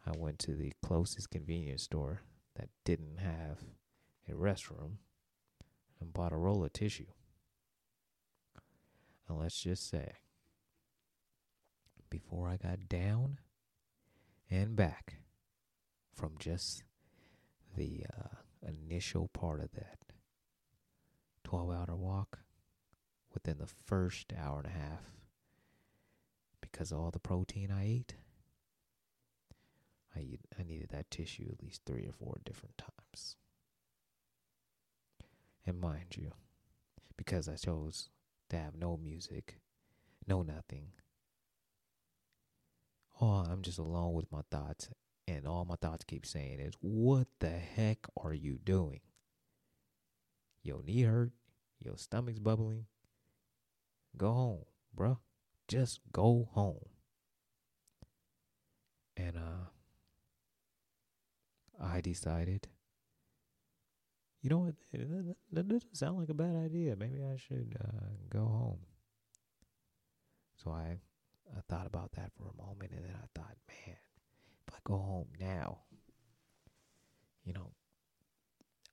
I 0.04 0.10
went 0.16 0.40
to 0.40 0.54
the 0.54 0.72
closest 0.82 1.30
convenience 1.30 1.84
store 1.84 2.22
that 2.56 2.68
didn't 2.84 3.18
have 3.18 3.58
a 4.28 4.32
restroom 4.32 4.96
and 6.00 6.12
bought 6.12 6.32
a 6.32 6.36
roll 6.36 6.64
of 6.64 6.72
tissue. 6.72 7.06
And 9.28 9.38
let's 9.38 9.60
just 9.60 9.88
say, 9.88 10.12
before 12.10 12.48
I 12.48 12.56
got 12.56 12.88
down 12.88 13.38
and 14.50 14.76
back 14.76 15.14
from 16.12 16.32
just 16.38 16.82
the 17.76 18.04
uh, 18.12 18.36
initial 18.68 19.28
part 19.28 19.60
of 19.60 19.72
that 19.72 19.98
12 21.44 21.70
hour 21.70 21.96
walk, 21.96 22.40
within 23.32 23.58
the 23.58 23.66
first 23.66 24.32
hour 24.38 24.58
and 24.58 24.66
a 24.66 24.78
half, 24.78 25.04
because 26.60 26.92
all 26.92 27.10
the 27.10 27.18
protein 27.18 27.70
I 27.70 27.86
ate, 27.86 28.14
I, 30.16 30.38
I 30.58 30.62
needed 30.62 30.90
that 30.90 31.10
tissue 31.10 31.48
at 31.52 31.62
least 31.62 31.82
three 31.86 32.06
or 32.06 32.12
four 32.12 32.40
different 32.44 32.78
times. 32.78 33.36
And 35.66 35.80
mind 35.80 36.16
you, 36.16 36.32
because 37.16 37.48
I 37.48 37.54
chose 37.54 38.08
to 38.50 38.56
have 38.56 38.74
no 38.74 38.96
music, 38.96 39.58
no 40.26 40.42
nothing, 40.42 40.88
oh, 43.20 43.46
I'm 43.48 43.62
just 43.62 43.78
alone 43.78 44.12
with 44.12 44.30
my 44.32 44.42
thoughts. 44.50 44.88
And 45.28 45.46
all 45.46 45.64
my 45.64 45.76
thoughts 45.76 46.04
keep 46.04 46.26
saying 46.26 46.58
is, 46.58 46.74
what 46.80 47.28
the 47.38 47.50
heck 47.50 48.06
are 48.20 48.34
you 48.34 48.58
doing? 48.62 49.00
Your 50.64 50.82
knee 50.82 51.02
hurt, 51.02 51.30
your 51.80 51.96
stomach's 51.96 52.40
bubbling. 52.40 52.86
Go 54.16 54.32
home, 54.32 54.64
bruh. 54.96 55.18
Just 55.68 56.00
go 56.12 56.48
home. 56.52 56.88
And 59.16 59.36
uh 59.36 59.68
I 61.82 62.00
decided, 62.00 62.68
you 64.40 64.50
know 64.50 64.58
what? 64.58 64.74
That 65.52 65.68
doesn't 65.68 65.96
sound 65.96 66.18
like 66.18 66.28
a 66.28 66.34
bad 66.34 66.56
idea. 66.56 66.96
Maybe 66.96 67.20
I 67.22 67.36
should 67.36 67.76
uh, 67.82 68.08
go 68.30 68.44
home. 68.44 68.78
So 70.62 70.70
I, 70.70 70.98
I 71.56 71.60
thought 71.68 71.86
about 71.86 72.12
that 72.12 72.30
for 72.36 72.44
a 72.44 72.62
moment, 72.62 72.92
and 72.92 73.04
then 73.04 73.16
I 73.16 73.26
thought, 73.38 73.56
man, 73.68 73.96
if 74.68 74.74
I 74.74 74.78
go 74.84 74.96
home 74.98 75.26
now, 75.40 75.78
you 77.44 77.52
know, 77.52 77.72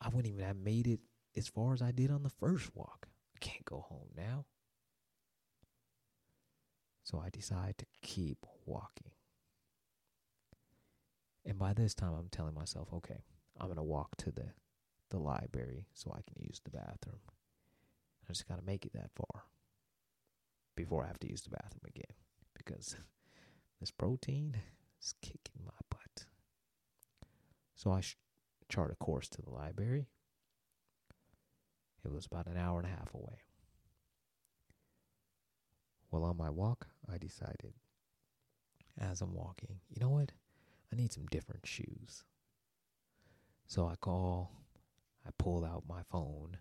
I 0.01 0.07
wouldn't 0.09 0.33
even 0.33 0.45
have 0.45 0.57
made 0.57 0.87
it 0.87 1.01
as 1.37 1.47
far 1.47 1.73
as 1.73 1.81
I 1.81 1.91
did 1.91 2.09
on 2.09 2.23
the 2.23 2.29
first 2.29 2.75
walk. 2.75 3.07
I 3.35 3.39
can't 3.39 3.65
go 3.65 3.85
home 3.87 4.09
now. 4.17 4.45
So 7.03 7.21
I 7.23 7.29
decided 7.29 7.77
to 7.79 7.85
keep 8.01 8.45
walking. 8.65 9.11
And 11.49 11.57
by 11.57 11.73
this 11.73 11.95
time, 11.95 12.13
I'm 12.13 12.29
telling 12.29 12.53
myself, 12.53 12.89
okay, 12.93 13.23
I'm 13.59 13.65
going 13.65 13.77
to 13.77 13.83
walk 13.83 14.15
to 14.17 14.31
the, 14.31 14.51
the 15.09 15.17
library 15.17 15.87
so 15.95 16.11
I 16.11 16.21
can 16.21 16.43
use 16.43 16.61
the 16.63 16.69
bathroom. 16.69 17.21
I 18.29 18.33
just 18.33 18.47
got 18.47 18.59
to 18.59 18.65
make 18.65 18.85
it 18.85 18.93
that 18.93 19.09
far 19.15 19.45
before 20.75 21.03
I 21.03 21.07
have 21.07 21.17
to 21.21 21.29
use 21.29 21.41
the 21.41 21.49
bathroom 21.49 21.81
again 21.87 22.15
because 22.55 22.95
this 23.79 23.89
protein 23.89 24.57
is 25.01 25.15
kicking 25.23 25.65
my 25.65 25.71
butt. 25.89 26.25
So 27.73 27.91
I 27.93 28.01
sh- 28.01 28.17
chart 28.69 28.91
a 28.91 29.03
course 29.03 29.27
to 29.29 29.41
the 29.41 29.49
library. 29.49 30.05
It 32.05 32.11
was 32.11 32.27
about 32.27 32.45
an 32.45 32.57
hour 32.57 32.77
and 32.77 32.87
a 32.87 32.91
half 32.91 33.11
away. 33.15 33.41
Well, 36.11 36.25
on 36.25 36.37
my 36.37 36.51
walk, 36.51 36.85
I 37.11 37.17
decided 37.17 37.73
as 38.99 39.21
I'm 39.21 39.33
walking, 39.33 39.79
you 39.89 39.99
know 39.99 40.09
what? 40.09 40.31
I 40.91 40.95
need 40.95 41.13
some 41.13 41.25
different 41.27 41.65
shoes. 41.65 42.23
So 43.67 43.87
I 43.87 43.95
call, 43.95 44.51
I 45.25 45.29
pull 45.37 45.63
out 45.63 45.83
my 45.87 46.01
phone 46.11 46.57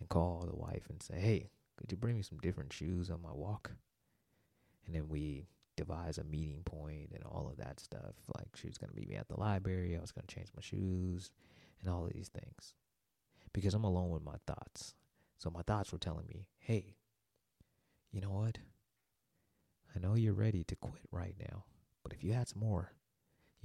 and 0.00 0.08
call 0.08 0.46
the 0.48 0.56
wife 0.56 0.84
and 0.88 1.02
say, 1.02 1.18
hey, 1.18 1.50
could 1.76 1.90
you 1.90 1.98
bring 1.98 2.16
me 2.16 2.22
some 2.22 2.38
different 2.38 2.72
shoes 2.72 3.10
on 3.10 3.20
my 3.22 3.32
walk? 3.32 3.72
And 4.86 4.94
then 4.94 5.08
we 5.08 5.46
devise 5.76 6.16
a 6.16 6.24
meeting 6.24 6.62
point 6.64 7.10
and 7.14 7.22
all 7.24 7.48
of 7.50 7.58
that 7.58 7.80
stuff. 7.80 8.14
Like 8.34 8.48
she 8.56 8.66
was 8.66 8.78
going 8.78 8.90
to 8.90 8.96
meet 8.96 9.08
me 9.08 9.16
at 9.16 9.28
the 9.28 9.38
library, 9.38 9.96
I 9.96 10.00
was 10.00 10.12
going 10.12 10.24
to 10.26 10.34
change 10.34 10.48
my 10.56 10.62
shoes 10.62 11.30
and 11.80 11.92
all 11.92 12.06
of 12.06 12.12
these 12.12 12.28
things. 12.28 12.74
Because 13.52 13.74
I'm 13.74 13.84
alone 13.84 14.10
with 14.10 14.24
my 14.24 14.36
thoughts. 14.46 14.94
So 15.38 15.50
my 15.50 15.62
thoughts 15.62 15.92
were 15.92 15.98
telling 15.98 16.26
me, 16.26 16.46
hey, 16.58 16.96
you 18.10 18.20
know 18.20 18.30
what? 18.30 18.58
I 19.94 19.98
know 19.98 20.14
you're 20.14 20.32
ready 20.32 20.64
to 20.64 20.76
quit 20.76 21.02
right 21.10 21.34
now, 21.38 21.64
but 22.02 22.12
if 22.12 22.24
you 22.24 22.32
had 22.32 22.48
some 22.48 22.60
more 22.60 22.92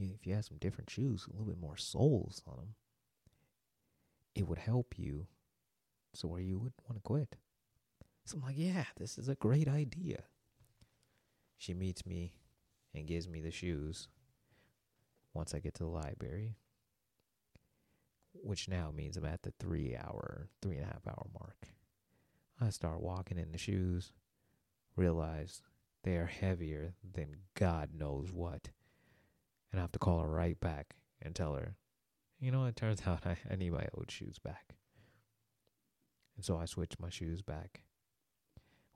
if 0.02 0.26
you 0.26 0.34
had 0.34 0.46
some 0.46 0.58
different 0.58 0.90
shoes, 0.90 1.28
a 1.28 1.32
little 1.32 1.46
bit 1.46 1.62
more 1.62 1.78
soles 1.78 2.42
on 2.48 2.58
them, 2.58 2.76
it 4.36 4.48
would 4.48 4.60
help 4.60 4.96
you 4.98 5.28
so 6.14 6.28
where 6.28 6.42
you 6.42 6.58
wouldn't 6.58 6.82
want 6.88 6.98
to 6.98 7.08
quit. 7.08 7.36
So 8.26 8.38
I'm 8.38 8.44
like, 8.44 8.58
yeah, 8.58 8.86
this 8.98 9.18
is 9.18 9.30
a 9.30 9.36
great 9.36 9.68
idea. 9.68 10.24
She 11.58 11.74
meets 11.74 12.06
me 12.06 12.34
and 12.94 13.08
gives 13.08 13.28
me 13.28 13.42
the 13.42 13.52
shoes 13.52 14.08
once 15.34 15.54
I 15.54 15.60
get 15.60 15.74
to 15.76 15.84
the 15.84 15.90
library, 15.90 16.56
which 18.34 18.68
now 18.68 18.92
means 18.92 19.18
I'm 19.18 19.26
at 19.26 19.44
the 19.44 19.54
three 19.60 19.96
hour, 19.96 20.50
three 20.62 20.78
and 20.78 20.86
a 20.86 20.88
half 20.88 21.08
hour 21.08 21.28
mark. 21.34 21.68
I 22.60 22.70
start 22.70 23.02
walking 23.02 23.38
in 23.38 23.52
the 23.52 23.58
shoes, 23.58 24.12
realize 24.96 25.62
they 26.04 26.18
are 26.18 26.26
heavier 26.26 26.96
than 27.14 27.38
God 27.56 27.90
knows 27.98 28.32
what 28.32 28.70
and 29.72 29.80
I 29.80 29.84
have 29.84 29.92
to 29.94 30.00
call 30.00 30.20
her 30.20 30.30
right 30.30 30.60
back 30.60 30.96
and 31.22 31.36
tell 31.36 31.54
her, 31.54 31.76
you 32.40 32.52
know, 32.52 32.66
it 32.66 32.76
turns 32.76 33.02
out 33.08 33.26
I, 33.26 33.38
I 33.50 33.56
need 33.56 33.74
my 33.74 33.88
old 33.96 34.10
shoes 34.10 34.40
back. 34.40 34.76
And 36.36 36.46
so 36.46 36.58
I 36.58 36.66
switched 36.66 37.00
my 37.00 37.10
shoes 37.10 37.42
back, 37.42 37.82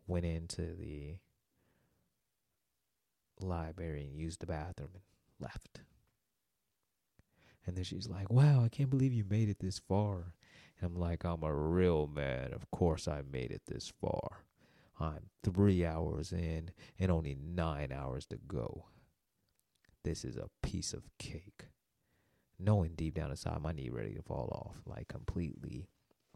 went 0.07 0.25
into 0.25 0.75
the 0.75 1.17
library 3.39 4.03
and 4.03 4.15
used 4.15 4.39
the 4.39 4.47
bathroom 4.47 4.89
and 4.93 5.03
left. 5.39 5.81
And 7.67 7.75
then 7.75 7.83
she's 7.83 8.07
like, 8.07 8.31
wow, 8.31 8.63
I 8.63 8.69
can't 8.69 8.89
believe 8.89 9.13
you 9.13 9.25
made 9.27 9.49
it 9.49 9.59
this 9.59 9.79
far. 9.79 10.33
And 10.79 10.91
I'm 10.91 10.99
like, 10.99 11.23
I'm 11.23 11.43
a 11.43 11.53
real 11.53 12.07
man. 12.07 12.53
Of 12.53 12.69
course 12.71 13.07
I 13.07 13.21
made 13.31 13.51
it 13.51 13.63
this 13.65 13.91
far. 14.01 14.43
I'm 14.99 15.29
three 15.43 15.85
hours 15.85 16.31
in 16.31 16.71
and 16.99 17.11
only 17.11 17.35
nine 17.35 17.91
hours 17.91 18.25
to 18.27 18.37
go 18.47 18.85
this 20.05 20.23
is 20.23 20.37
a 20.37 20.49
piece 20.61 20.93
of 20.93 21.01
cake. 21.17 21.65
Knowing 22.59 22.93
deep 22.95 23.15
down 23.15 23.31
inside 23.31 23.59
my 23.59 23.71
knee 23.71 23.89
ready 23.89 24.13
to 24.13 24.21
fall 24.21 24.47
off, 24.51 24.81
like 24.85 25.07
completely 25.09 25.89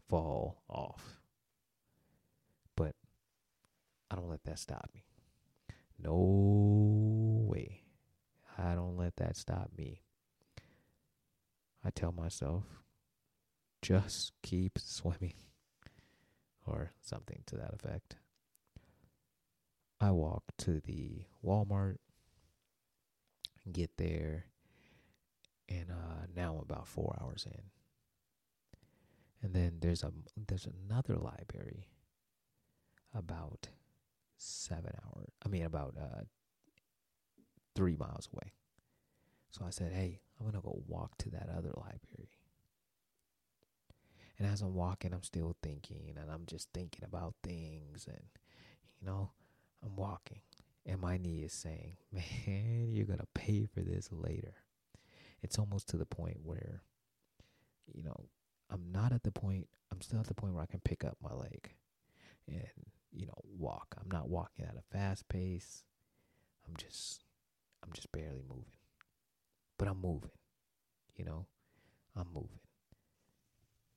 fall 0.08 0.62
off. 0.68 1.20
But 2.76 2.94
I 4.10 4.16
don't 4.16 4.28
let 4.28 4.42
that 4.44 4.58
stop 4.58 4.90
me. 4.92 5.04
No 5.98 7.46
way. 7.48 7.84
I 8.58 8.74
don't 8.74 8.96
let 8.96 9.16
that 9.16 9.36
stop 9.36 9.70
me. 9.78 10.02
I 11.84 11.90
tell 11.90 12.12
myself, 12.12 12.64
just 13.80 14.32
keep 14.42 14.78
swimming, 14.78 15.34
or 16.66 16.90
something 17.00 17.42
to 17.46 17.56
that 17.56 17.72
effect. 17.72 18.16
I 20.00 20.10
walk 20.10 20.42
to 20.58 20.80
the 20.80 21.22
Walmart 21.44 21.96
get 23.70 23.96
there, 23.96 24.46
and 25.68 25.90
uh, 25.90 26.26
now 26.34 26.54
I'm 26.54 26.62
about 26.62 26.88
four 26.88 27.16
hours 27.20 27.46
in. 27.46 27.62
And 29.42 29.54
then 29.54 29.78
there's 29.80 30.02
a 30.02 30.12
there's 30.48 30.66
another 30.66 31.16
library 31.16 31.88
about 33.14 33.68
seven 34.36 34.92
hours. 35.04 35.30
I 35.44 35.48
mean, 35.48 35.64
about 35.64 35.94
uh, 35.98 36.22
three 37.74 37.96
miles 37.96 38.28
away. 38.32 38.52
So 39.50 39.64
I 39.66 39.70
said, 39.70 39.92
"Hey, 39.92 40.20
I'm 40.38 40.46
gonna 40.46 40.60
go 40.60 40.82
walk 40.86 41.16
to 41.18 41.30
that 41.30 41.48
other 41.48 41.72
library." 41.76 42.30
And 44.38 44.48
as 44.48 44.62
I'm 44.62 44.74
walking, 44.74 45.12
I'm 45.12 45.22
still 45.22 45.56
thinking, 45.62 46.14
and 46.16 46.30
I'm 46.30 46.46
just 46.46 46.68
thinking 46.72 47.04
about 47.04 47.34
things, 47.42 48.06
and 48.06 48.24
you 49.00 49.06
know, 49.06 49.30
I'm 49.84 49.96
walking. 49.96 50.40
And 50.90 51.00
my 51.00 51.18
knee 51.18 51.44
is 51.44 51.52
saying, 51.52 51.96
man, 52.12 52.88
you're 52.90 53.06
going 53.06 53.20
to 53.20 53.28
pay 53.32 53.64
for 53.64 53.80
this 53.80 54.08
later. 54.10 54.54
It's 55.40 55.58
almost 55.58 55.88
to 55.90 55.96
the 55.96 56.04
point 56.04 56.38
where, 56.42 56.82
you 57.94 58.02
know, 58.02 58.26
I'm 58.68 58.90
not 58.90 59.12
at 59.12 59.22
the 59.22 59.30
point, 59.30 59.68
I'm 59.92 60.00
still 60.00 60.18
at 60.18 60.26
the 60.26 60.34
point 60.34 60.52
where 60.52 60.64
I 60.64 60.66
can 60.66 60.80
pick 60.80 61.04
up 61.04 61.16
my 61.22 61.32
leg 61.32 61.70
and, 62.48 62.66
you 63.12 63.26
know, 63.26 63.40
walk. 63.56 63.94
I'm 64.00 64.10
not 64.10 64.28
walking 64.28 64.64
at 64.66 64.76
a 64.76 64.82
fast 64.96 65.28
pace. 65.28 65.84
I'm 66.66 66.74
just, 66.76 67.22
I'm 67.84 67.92
just 67.92 68.10
barely 68.10 68.42
moving. 68.48 68.72
But 69.78 69.86
I'm 69.88 70.00
moving, 70.00 70.32
you 71.16 71.24
know, 71.24 71.46
I'm 72.16 72.26
moving. 72.34 72.58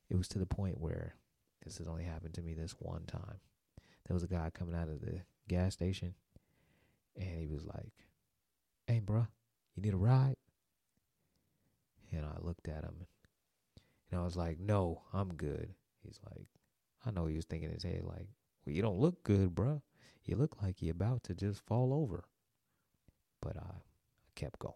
It 0.09 0.15
was 0.15 0.27
to 0.29 0.39
the 0.39 0.45
point 0.45 0.79
where 0.79 1.15
This 1.63 1.77
has 1.79 1.87
only 1.87 2.03
happened 2.03 2.35
to 2.35 2.41
me 2.41 2.53
this 2.53 2.75
one 2.77 3.03
time. 3.05 3.39
There 4.05 4.13
was 4.13 4.23
a 4.23 4.27
guy 4.27 4.51
coming 4.53 4.75
out 4.75 4.89
of 4.89 5.01
the 5.01 5.21
gas 5.47 5.73
station, 5.73 6.13
and 7.15 7.39
he 7.39 7.47
was 7.47 7.65
like, 7.65 7.93
"Hey, 8.87 9.01
bruh, 9.01 9.27
you 9.75 9.83
need 9.83 9.93
a 9.93 9.97
ride?" 9.97 10.37
And 12.13 12.25
I 12.25 12.37
looked 12.39 12.69
at 12.69 12.85
him, 12.85 13.07
and 14.09 14.19
I 14.19 14.23
was 14.23 14.37
like, 14.37 14.59
"No, 14.59 15.03
I'm 15.11 15.33
good." 15.33 15.73
He's 16.03 16.19
like, 16.31 16.47
I 17.05 17.11
know 17.11 17.25
he 17.25 17.35
was 17.35 17.43
thinking 17.45 17.67
in 17.69 17.73
his 17.75 17.83
head 17.83 18.03
like, 18.05 18.29
"Well, 18.65 18.73
you 18.73 18.81
don't 18.81 18.99
look 18.99 19.23
good, 19.23 19.53
bruh. 19.53 19.81
You 20.23 20.37
look 20.37 20.61
like 20.61 20.81
you're 20.81 20.93
about 20.93 21.23
to 21.25 21.35
just 21.35 21.61
fall 21.65 21.93
over." 21.93 22.23
But 23.41 23.57
I, 23.57 23.61
I 23.61 24.31
kept 24.33 24.57
going, 24.59 24.73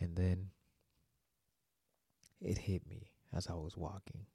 and 0.00 0.16
then 0.16 0.50
it 2.40 2.58
hit 2.58 2.84
me 2.88 3.12
as 3.32 3.46
I 3.48 3.54
was 3.54 3.76
walking. 3.76 4.26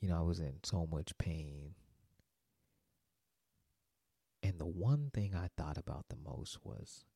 You 0.00 0.08
know, 0.08 0.18
I 0.18 0.22
was 0.22 0.40
in 0.40 0.58
so 0.64 0.86
much 0.86 1.16
pain. 1.18 1.74
And 4.52 4.60
the 4.60 4.66
one 4.66 5.10
thing 5.14 5.34
I 5.34 5.48
thought 5.56 5.78
about 5.78 6.10
the 6.10 6.16
most 6.22 6.58
was 6.62 7.06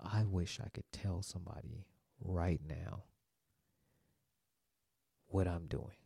I 0.00 0.24
wish 0.24 0.60
I 0.64 0.70
could 0.70 0.90
tell 0.92 1.20
somebody 1.20 1.84
right 2.22 2.60
now 2.66 3.04
what 5.26 5.46
I'm 5.46 5.66
doing. 5.66 5.98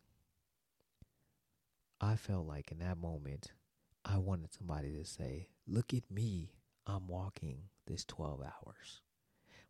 I 2.01 2.17
felt 2.17 2.45
like 2.45 2.73
in 2.73 2.79
that 2.79 2.97
moment, 2.97 3.53
I 4.03 4.17
wanted 4.17 4.51
somebody 4.51 4.91
to 4.91 5.05
say, 5.05 5.47
Look 5.65 5.93
at 5.93 6.11
me, 6.11 6.51
I'm 6.85 7.07
walking 7.07 7.69
this 7.87 8.03
12 8.03 8.41
hours. 8.41 8.99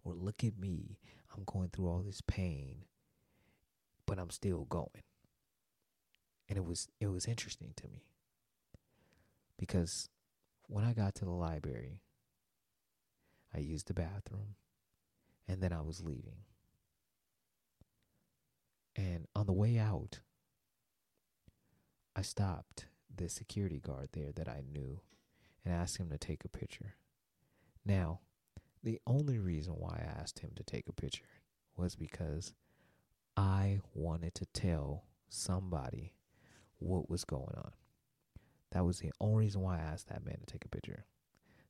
Or 0.04 0.16
look 0.16 0.44
at 0.44 0.58
me, 0.58 0.98
I'm 1.36 1.44
going 1.46 1.70
through 1.70 1.88
all 1.88 2.02
this 2.02 2.22
pain, 2.22 2.86
but 4.08 4.18
I'm 4.18 4.32
still 4.32 4.66
going. 4.66 5.04
And 6.48 6.58
it 6.58 6.66
was 6.66 6.88
it 7.00 7.12
was 7.12 7.28
interesting 7.28 7.74
to 7.76 7.88
me. 7.90 8.06
Because 9.56 10.10
when 10.70 10.86
I 10.86 10.94
got 10.94 11.16
to 11.16 11.26
the 11.26 11.32
library, 11.32 12.00
I 13.54 13.58
used 13.58 13.88
the 13.88 13.94
bathroom 13.94 14.56
and 15.48 15.62
then 15.62 15.74
I 15.74 15.82
was 15.82 16.04
leaving. 16.04 16.44
And 18.96 19.26
on 19.36 19.48
the 19.48 19.54
way 19.54 19.80
out, 19.80 20.20
I 22.16 22.22
stopped 22.22 22.86
the 23.14 23.30
security 23.30 23.80
guard 23.80 24.10
there 24.14 24.32
that 24.36 24.48
I 24.48 24.62
knew 24.72 25.02
and 25.66 25.74
asked 25.74 25.98
him 25.98 26.10
to 26.12 26.18
take 26.18 26.46
a 26.46 26.50
picture. 26.50 26.94
Now, 27.84 28.20
the 28.84 29.00
only 29.08 29.40
reason 29.40 29.74
why 29.74 30.04
I 30.04 30.22
asked 30.22 30.40
him 30.40 30.52
to 30.56 30.64
take 30.64 30.88
a 30.88 30.94
picture 30.94 31.24
was 31.76 31.96
because 31.96 32.54
I 33.36 33.80
wanted 33.96 34.36
to 34.36 34.46
tell 34.48 35.06
somebody 35.30 36.14
what 36.78 37.10
was 37.10 37.24
going 37.26 37.56
on. 37.58 37.72
That 38.72 38.86
was 38.86 39.00
the 39.00 39.12
only 39.20 39.46
reason 39.46 39.62
why 39.62 39.78
I 39.78 39.82
asked 39.82 40.10
that 40.10 40.26
man 40.26 40.38
to 40.40 40.46
take 40.46 40.66
a 40.66 40.70
picture. 40.70 41.06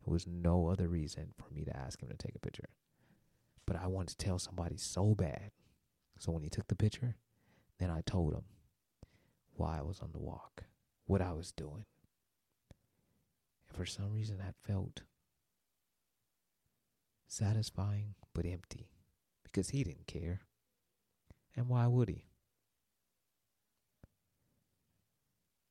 There 0.05 0.11
was 0.11 0.27
no 0.27 0.67
other 0.67 0.87
reason 0.87 1.33
for 1.37 1.53
me 1.53 1.63
to 1.65 1.75
ask 1.75 2.01
him 2.01 2.09
to 2.09 2.17
take 2.17 2.35
a 2.35 2.39
picture. 2.39 2.69
But 3.65 3.77
I 3.77 3.87
wanted 3.87 4.17
to 4.17 4.25
tell 4.25 4.39
somebody 4.39 4.77
so 4.77 5.15
bad. 5.15 5.51
So 6.19 6.31
when 6.31 6.43
he 6.43 6.49
took 6.49 6.67
the 6.67 6.75
picture, 6.75 7.15
then 7.77 7.89
I 7.89 8.01
told 8.01 8.33
him 8.33 8.43
why 9.53 9.77
I 9.79 9.81
was 9.81 9.99
on 9.99 10.11
the 10.11 10.19
walk, 10.19 10.63
what 11.05 11.21
I 11.21 11.31
was 11.33 11.51
doing. 11.51 11.85
And 13.67 13.77
for 13.77 13.85
some 13.85 14.11
reason, 14.11 14.37
that 14.39 14.55
felt 14.65 15.01
satisfying 17.27 18.15
but 18.33 18.45
empty 18.45 18.89
because 19.43 19.69
he 19.69 19.83
didn't 19.83 20.07
care. 20.07 20.41
And 21.55 21.69
why 21.69 21.87
would 21.87 22.09
he? 22.09 22.25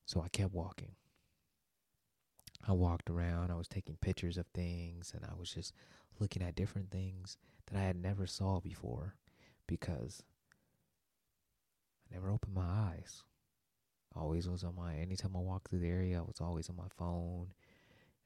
So 0.06 0.22
I 0.22 0.28
kept 0.28 0.54
walking. 0.54 0.92
I 2.66 2.72
walked 2.72 3.08
around, 3.08 3.50
I 3.50 3.54
was 3.54 3.68
taking 3.68 3.96
pictures 3.96 4.36
of 4.36 4.46
things 4.48 5.12
and 5.14 5.24
I 5.24 5.34
was 5.38 5.50
just 5.52 5.72
looking 6.20 6.42
at 6.42 6.56
different 6.56 6.90
things 6.90 7.36
that 7.66 7.78
I 7.78 7.82
had 7.84 7.96
never 7.96 8.26
saw 8.26 8.60
before 8.60 9.14
because 9.66 10.22
I 12.10 12.14
never 12.14 12.30
opened 12.30 12.54
my 12.54 12.66
eyes. 12.66 13.22
Always 14.14 14.48
was 14.48 14.64
on 14.64 14.74
my 14.74 14.96
anytime 14.96 15.36
I 15.36 15.40
walked 15.40 15.68
through 15.68 15.80
the 15.80 15.88
area, 15.88 16.18
I 16.18 16.22
was 16.22 16.40
always 16.40 16.68
on 16.68 16.76
my 16.76 16.88
phone 16.96 17.48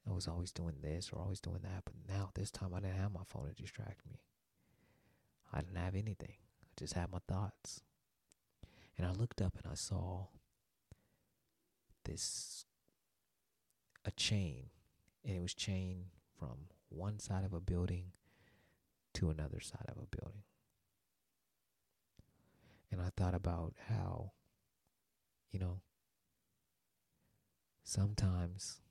I 0.09 0.11
was 0.11 0.27
always 0.27 0.51
doing 0.51 0.75
this 0.81 1.11
or 1.11 1.19
always 1.19 1.39
doing 1.39 1.61
that, 1.63 1.83
but 1.85 1.93
now 2.07 2.31
this 2.33 2.51
time 2.51 2.73
I 2.73 2.79
didn't 2.79 2.97
have 2.97 3.13
my 3.13 3.23
phone 3.27 3.47
to 3.47 3.53
distract 3.53 4.05
me. 4.05 4.19
I 5.51 5.61
didn't 5.61 5.77
have 5.77 5.95
anything. 5.95 6.35
I 6.63 6.67
just 6.77 6.93
had 6.93 7.11
my 7.11 7.19
thoughts. 7.27 7.81
And 8.97 9.07
I 9.07 9.11
looked 9.11 9.41
up 9.41 9.55
and 9.55 9.71
I 9.71 9.75
saw 9.75 10.27
this 12.03 12.65
a 14.05 14.11
chain, 14.11 14.69
and 15.25 15.37
it 15.37 15.41
was 15.41 15.53
chained 15.53 16.05
from 16.37 16.67
one 16.89 17.19
side 17.19 17.45
of 17.45 17.53
a 17.53 17.59
building 17.59 18.11
to 19.13 19.29
another 19.29 19.59
side 19.59 19.85
of 19.87 19.97
a 19.97 20.15
building. 20.15 20.43
And 22.91 23.01
I 23.01 23.09
thought 23.15 23.33
about 23.33 23.73
how, 23.89 24.31
you 25.51 25.59
know, 25.59 25.79
sometimes 27.83 28.81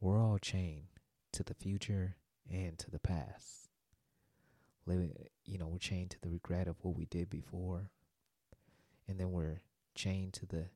we're 0.00 0.20
all 0.20 0.38
chained 0.38 0.88
to 1.32 1.44
the 1.44 1.54
future 1.54 2.16
and 2.50 2.78
to 2.78 2.90
the 2.90 2.98
past. 2.98 3.68
Living, 4.86 5.12
you 5.44 5.58
know, 5.58 5.68
we're 5.68 5.78
chained 5.78 6.10
to 6.10 6.20
the 6.20 6.30
regret 6.30 6.66
of 6.66 6.76
what 6.82 6.96
we 6.96 7.04
did 7.04 7.30
before, 7.30 7.90
and 9.06 9.20
then 9.20 9.30
we're 9.30 9.60
chained 9.94 10.32
to 10.32 10.46
the 10.46 10.66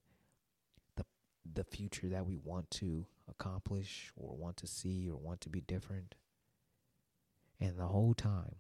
the 0.97 1.05
the 1.53 1.65
future 1.65 2.09
that 2.09 2.27
we 2.27 2.37
want 2.37 2.71
to 2.71 3.07
accomplish 3.29 4.13
or 4.17 4.37
want 4.37 4.57
to 4.59 4.67
see 4.67 5.09
or 5.11 5.17
want 5.17 5.41
to 5.43 5.49
be 5.49 5.61
different. 5.61 6.15
And 7.61 7.79
the 7.79 7.87
whole 7.87 8.15
time, 8.15 8.57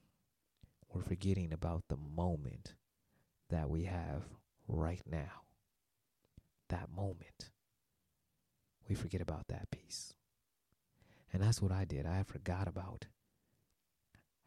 we're 0.92 1.03
forgetting 1.03 1.53
about 1.53 1.85
the 1.88 1.96
moment 1.96 2.74
that 3.50 3.68
we 3.68 3.85
have 3.85 4.22
right 4.68 5.03
now. 5.11 5.42
That 6.68 6.88
moment. 6.94 7.50
We 8.88 8.94
forget 8.94 9.20
about 9.20 9.48
that 9.48 9.70
piece. 9.70 10.14
And 11.33 11.42
that's 11.42 11.61
what 11.61 11.72
I 11.72 11.85
did. 11.85 12.07
I 12.07 12.22
forgot 12.22 12.68
about. 12.68 13.07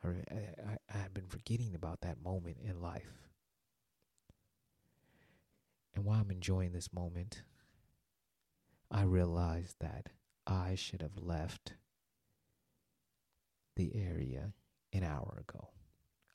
I, 0.04 0.08
I, 0.08 0.78
I 0.94 0.98
had 0.98 1.14
been 1.14 1.28
forgetting 1.28 1.74
about 1.76 2.02
that 2.02 2.24
moment 2.24 2.58
in 2.64 2.82
life. 2.82 3.30
And 5.96 6.06
while 6.06 6.22
I'm 6.22 6.32
enjoying 6.32 6.72
this 6.72 6.94
moment, 6.94 7.42
I 8.90 9.04
realized 9.04 9.76
that 9.80 10.10
I 10.46 10.76
should 10.76 11.02
have 11.02 11.18
left 11.18 11.74
the 13.76 13.96
area 13.96 14.54
an 14.94 15.04
hour 15.04 15.44
ago. 15.48 15.70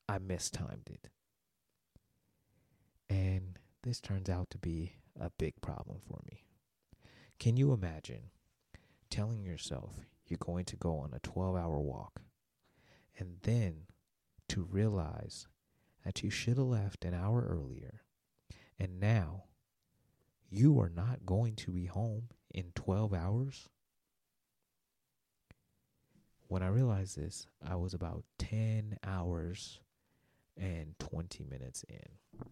I 0.08 0.18
mistimed 0.18 0.88
it. 0.90 1.08
And 3.08 3.58
this 3.82 4.00
turns 4.00 4.28
out 4.28 4.50
to 4.50 4.58
be 4.58 4.96
a 5.18 5.30
big 5.38 5.60
problem 5.60 5.98
for 6.06 6.20
me. 6.30 6.44
Can 7.38 7.56
you 7.56 7.72
imagine 7.72 8.30
telling 9.10 9.44
yourself 9.44 9.96
you're 10.26 10.38
going 10.38 10.64
to 10.64 10.76
go 10.76 10.96
on 10.98 11.12
a 11.12 11.18
12 11.18 11.54
hour 11.54 11.78
walk. 11.78 12.22
And 13.18 13.36
then 13.42 13.82
to 14.48 14.62
realize 14.62 15.46
that 16.04 16.22
you 16.22 16.30
should 16.30 16.56
have 16.56 16.66
left 16.66 17.04
an 17.04 17.12
hour 17.12 17.46
earlier. 17.46 18.00
And 18.78 18.98
now 18.98 19.44
you 20.48 20.80
are 20.80 20.88
not 20.88 21.26
going 21.26 21.54
to 21.56 21.70
be 21.70 21.84
home 21.84 22.28
in 22.52 22.72
12 22.74 23.14
hours. 23.14 23.68
When 26.48 26.62
I 26.62 26.68
realized 26.68 27.16
this, 27.16 27.46
I 27.66 27.76
was 27.76 27.94
about 27.94 28.24
10 28.38 28.98
hours 29.04 29.80
and 30.56 30.94
20 30.98 31.44
minutes 31.44 31.84
in. 31.88 32.44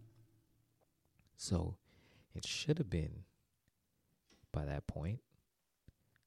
So 1.37 1.77
it 2.35 2.47
should 2.47 2.79
have 2.79 2.91
been 2.91 3.25
by 4.53 4.65
that 4.65 4.87
point 4.87 5.21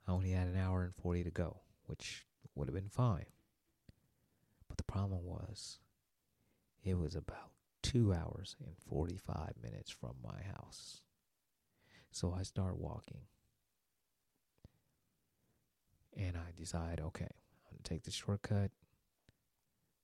I 0.08 0.12
only 0.12 0.32
had 0.32 0.48
an 0.48 0.58
hour 0.58 0.84
and 0.84 0.94
40 0.94 1.24
to 1.24 1.32
go, 1.32 1.62
which 1.86 2.26
would 2.56 2.68
have 2.68 2.76
been 2.76 2.90
fine. 2.90 3.26
But 4.68 4.78
the 4.78 4.84
problem 4.84 5.24
was, 5.24 5.80
it 6.84 6.98
was 6.98 7.16
about 7.16 7.52
two 7.82 8.14
hours 8.14 8.56
and 8.66 8.76
45 8.90 9.54
minutes 9.62 9.90
from 9.90 10.16
my 10.24 10.42
house. 10.58 11.02
So 12.12 12.36
I 12.38 12.44
start 12.44 12.78
walking. 12.78 13.22
And 16.18 16.38
I 16.38 16.52
decide, 16.56 17.02
okay, 17.04 17.28
I'm 17.70 17.78
to 17.78 17.90
take 17.90 18.04
the 18.04 18.12
shortcut, 18.12 18.72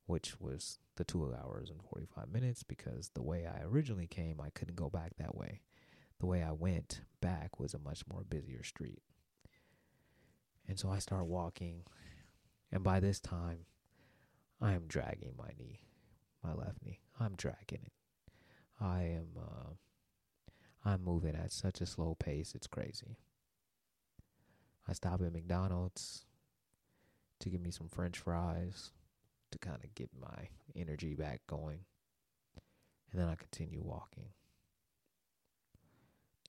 which 0.06 0.40
was 0.40 0.80
the 0.96 1.04
two 1.04 1.34
hours 1.34 1.70
and 1.70 1.82
45 1.82 2.30
minutes, 2.32 2.64
because 2.64 3.12
the 3.14 3.22
way 3.22 3.46
I 3.46 3.64
originally 3.64 4.08
came, 4.08 4.42
I 4.42 4.50
couldn't 4.50 4.76
go 4.76 4.90
back 4.90 5.14
that 5.18 5.36
way. 5.36 5.62
The 6.20 6.26
way 6.26 6.44
I 6.44 6.52
went 6.52 7.02
back 7.22 7.60
was 7.60 7.74
a 7.74 7.80
much 7.80 8.04
more 8.12 8.24
busier 8.28 8.64
street. 8.64 9.02
And 10.68 10.78
so 10.78 10.90
I 10.90 11.00
start 11.00 11.26
walking. 11.26 11.84
And 12.72 12.84
by 12.84 13.00
this 13.00 13.20
time, 13.20 13.66
I 14.62 14.74
am 14.74 14.84
dragging 14.88 15.34
my 15.38 15.52
knee, 15.58 15.82
my 16.44 16.54
left 16.54 16.84
knee. 16.84 17.00
I'm 17.20 17.36
dragging 17.36 17.80
it. 17.86 17.94
I 18.82 19.04
am 19.04 19.28
uh, 19.38 19.74
I'm 20.86 21.04
moving 21.04 21.36
at 21.36 21.52
such 21.52 21.82
a 21.82 21.86
slow 21.86 22.16
pace, 22.16 22.54
it's 22.56 22.68
crazy. 22.68 23.18
I 24.90 24.94
stop 24.94 25.22
at 25.22 25.34
McDonald's 25.34 26.26
to 27.42 27.50
get 27.50 27.62
me 27.62 27.70
some 27.70 27.88
french 27.90 28.18
fries 28.18 28.90
to 29.52 29.60
kind 29.60 29.78
of 29.84 29.94
get 29.94 30.10
my 30.20 30.48
energy 30.76 31.14
back 31.14 31.42
going. 31.48 31.82
And 33.12 33.22
then 33.22 33.28
I 33.28 33.36
continue 33.36 33.82
walking. 33.84 34.30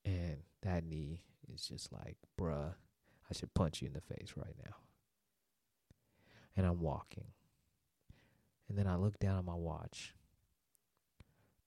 And 0.07 0.39
that 0.63 0.85
knee 0.85 1.21
is 1.53 1.67
just 1.67 1.93
like, 1.93 2.17
bruh, 2.41 2.73
I 3.31 3.35
should 3.35 3.53
punch 3.53 3.83
you 3.83 3.89
in 3.89 3.93
the 3.93 4.01
face 4.01 4.33
right 4.37 4.57
now. 4.65 4.77
And 6.57 6.67
I'm 6.67 6.81
walking. 6.81 7.27
And 8.71 8.79
then 8.79 8.87
I 8.87 8.97
look 8.97 9.19
down 9.19 9.39
at 9.39 9.45
my 9.45 9.55
watch. 9.55 10.15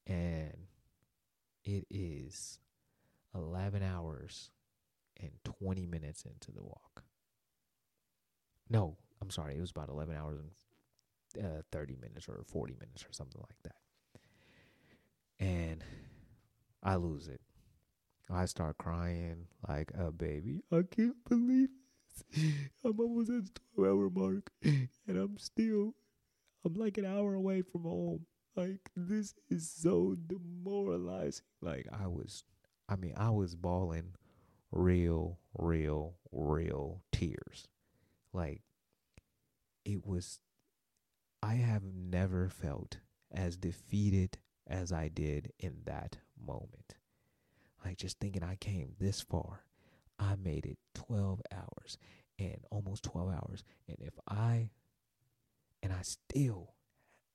And 0.07 0.53
it 1.63 1.86
is 1.91 2.57
11 3.36 3.83
hours 3.83 4.49
and 5.19 5.32
20 5.43 5.86
minutes 5.86 6.23
into 6.26 6.52
the 6.52 6.63
walk. 6.63 7.04
No, 8.69 8.97
I'm 9.21 9.30
sorry. 9.30 9.56
It 9.58 9.62
was 9.62 9.71
about 9.71 9.89
11 9.89 10.15
hours 10.15 10.39
and 11.36 11.45
uh, 11.45 11.62
30 11.71 11.97
minutes 12.02 12.28
or 12.28 12.43
40 12.47 12.76
minutes 12.80 13.04
or 13.04 13.12
something 13.12 13.41
like 13.41 13.58
that. 13.63 15.45
And 15.45 15.84
I 16.82 16.95
lose 16.95 17.28
it. 17.28 17.41
I 18.30 18.45
start 18.45 18.78
crying 18.78 19.47
like 19.67 19.91
a 19.97 20.12
baby. 20.12 20.62
I 20.71 20.84
can't 20.89 21.17
believe 21.28 21.69
this. 22.32 22.43
I'm 22.84 22.99
almost 22.99 23.30
at 23.30 23.45
the 23.45 23.62
12 23.76 23.97
hour 23.97 24.10
mark 24.10 24.52
and 24.63 24.89
I'm 25.08 25.38
still, 25.38 25.93
I'm 26.65 26.73
like 26.73 26.97
an 26.97 27.06
hour 27.06 27.34
away 27.36 27.62
from 27.62 27.84
home. 27.84 28.26
Like, 28.56 28.91
this 28.95 29.34
is 29.49 29.69
so 29.71 30.15
demoralizing. 30.28 31.45
Like, 31.62 31.88
I 31.91 32.08
was, 32.08 32.43
I 32.88 32.95
mean, 32.95 33.13
I 33.17 33.32
was 33.32 33.56
bawling 33.56 34.13
real, 34.73 35.39
real, 35.57 36.15
real 36.31 37.01
tears. 37.12 37.67
Like, 38.33 38.62
it 39.86 40.05
was, 40.05 40.39
I 41.41 41.53
have 41.55 41.83
never 41.83 42.49
felt 42.49 42.97
as 43.31 43.55
defeated 43.55 44.38
as 44.67 44.91
I 44.91 45.09
did 45.09 45.51
in 45.59 45.81
that 45.86 46.17
moment. 46.45 46.95
Like, 47.86 47.97
just 47.97 48.19
thinking 48.19 48.43
I 48.43 48.55
came 48.55 48.93
this 48.99 49.21
far, 49.21 49.65
I 50.17 50.36
made 50.36 50.65
it 50.65 50.77
12 50.95 51.41
hours 51.53 51.97
and 52.39 52.57
almost 52.71 53.03
12 53.03 53.29
hours. 53.29 53.63
And 53.88 53.97
if 53.99 54.13
I, 54.27 54.69
and 55.81 55.93
I 55.93 56.01
still 56.01 56.73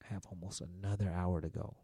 have 0.04 0.24
almost 0.26 0.62
another 0.62 1.12
hour 1.14 1.40
to 1.40 1.48
go. 1.48 1.76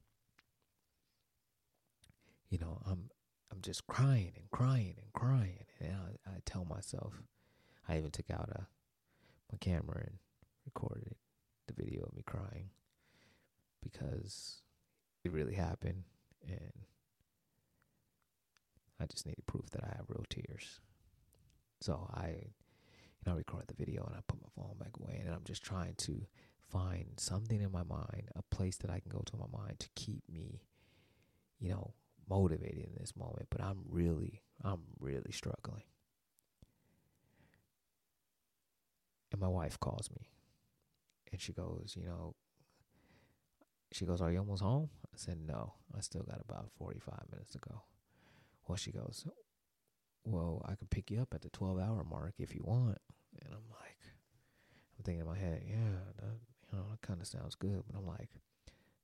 You 2.49 2.59
know, 2.59 2.81
I'm 2.87 3.11
I'm 3.55 3.63
just 3.63 3.87
crying 3.87 4.33
and 4.37 4.51
crying 4.51 4.97
and 5.01 5.13
crying, 5.13 5.65
and 5.81 5.93
I, 5.93 6.31
I 6.31 6.39
tell 6.45 6.65
myself, 6.65 7.13
I 7.89 7.99
even 7.99 8.11
took 8.11 8.31
out 8.31 8.51
a 8.51 8.67
my 9.53 9.59
camera 9.61 10.03
and 10.05 10.19
recorded 10.65 11.15
the 11.69 11.75
video 11.75 12.03
of 12.03 12.17
me 12.17 12.23
crying 12.27 12.71
because 13.81 14.63
it 15.23 15.31
really 15.31 15.55
happened, 15.55 16.03
and 16.49 16.73
I 19.01 19.07
just 19.07 19.25
needed 19.25 19.47
proof 19.47 19.71
that 19.71 19.85
I 19.85 19.95
have 19.97 20.07
real 20.09 20.25
tears. 20.29 20.81
So 21.81 22.09
I, 22.13 22.29
you 22.31 23.25
know, 23.27 23.37
record 23.37 23.65
the 23.69 23.75
video 23.75 24.05
and 24.05 24.17
I 24.17 24.21
put 24.27 24.43
my 24.43 24.49
phone 24.57 24.75
back 24.81 24.97
away, 25.01 25.23
and 25.25 25.33
I'm 25.33 25.45
just 25.45 25.63
trying 25.63 25.95
to 25.99 26.27
find 26.73 27.07
something 27.19 27.61
in 27.61 27.71
my 27.71 27.85
mind, 27.85 28.31
a 28.35 28.43
place 28.55 28.79
that 28.79 28.91
I 28.91 28.99
can 28.99 29.11
go 29.11 29.23
to 29.25 29.37
my 29.37 29.47
mind 29.57 29.79
to 29.79 29.89
keep 29.95 30.25
me, 30.29 30.63
you 31.61 31.71
know, 31.71 31.95
motivated 32.29 32.85
in 32.85 32.95
this 32.99 33.17
moment. 33.17 33.47
But 33.51 33.63
I'm 33.63 33.81
really, 33.89 34.43
I'm 34.63 34.83
really 35.01 35.33
struggling. 35.33 35.85
And 39.33 39.41
my 39.41 39.49
wife 39.49 39.81
calls 39.81 40.11
me 40.11 40.29
and 41.33 41.41
she 41.41 41.53
goes, 41.53 41.97
you 41.99 42.07
know, 42.07 42.37
she 43.95 44.07
goes, 44.07 44.21
Are 44.21 44.31
you 44.31 44.39
almost 44.39 44.63
home? 44.63 44.91
I 45.07 45.17
said, 45.17 45.39
No, 45.47 45.75
I 45.97 46.01
still 46.01 46.23
got 46.23 46.41
about 46.41 46.71
45 46.79 47.15
minutes 47.31 47.51
to 47.51 47.59
go. 47.59 47.83
Well, 48.67 48.77
she 48.77 48.91
goes, 48.91 49.27
Well, 50.25 50.65
I 50.69 50.75
can 50.75 50.89
pick 50.89 51.11
you 51.11 51.21
up 51.21 51.35
at 51.35 51.43
the 51.43 51.51
12 51.51 51.79
hour 51.79 52.05
mark 52.05 52.35
if 52.39 52.55
you 52.55 52.63
want. 52.65 52.99
And 53.41 53.53
I'm 53.53 53.69
like, 53.71 53.99
I'm 54.99 55.05
thinking 55.05 55.21
in 55.21 55.27
my 55.27 55.39
head, 55.39 55.63
Yeah, 55.65 55.99
that, 56.17 56.35
you 56.73 56.79
know, 56.79 56.87
that 56.91 57.07
kind 57.07 57.21
of 57.21 57.27
sounds 57.27 57.55
good. 57.55 57.83
But 57.87 57.99
I'm 57.99 58.07
like, 58.07 58.31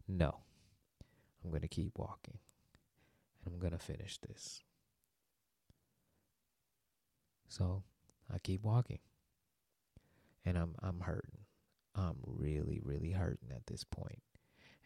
No, 0.09 0.41
I'm 1.45 1.51
going 1.51 1.63
to 1.63 1.69
keep 1.69 1.99
walking 1.99 2.39
and 3.45 3.55
I'm 3.55 3.61
going 3.61 3.73
to 3.73 3.79
finish 3.79 4.19
this. 4.19 4.63
So 7.49 7.83
I 8.33 8.39
keep 8.39 8.63
walking 8.63 9.01
and 10.45 10.57
I'm, 10.57 10.75
I'm 10.83 11.01
hurting. 11.01 11.47
I'm 11.95 12.17
really, 12.25 12.81
really 12.83 13.11
hurting 13.11 13.51
at 13.51 13.67
this 13.67 13.85
point. 13.85 14.23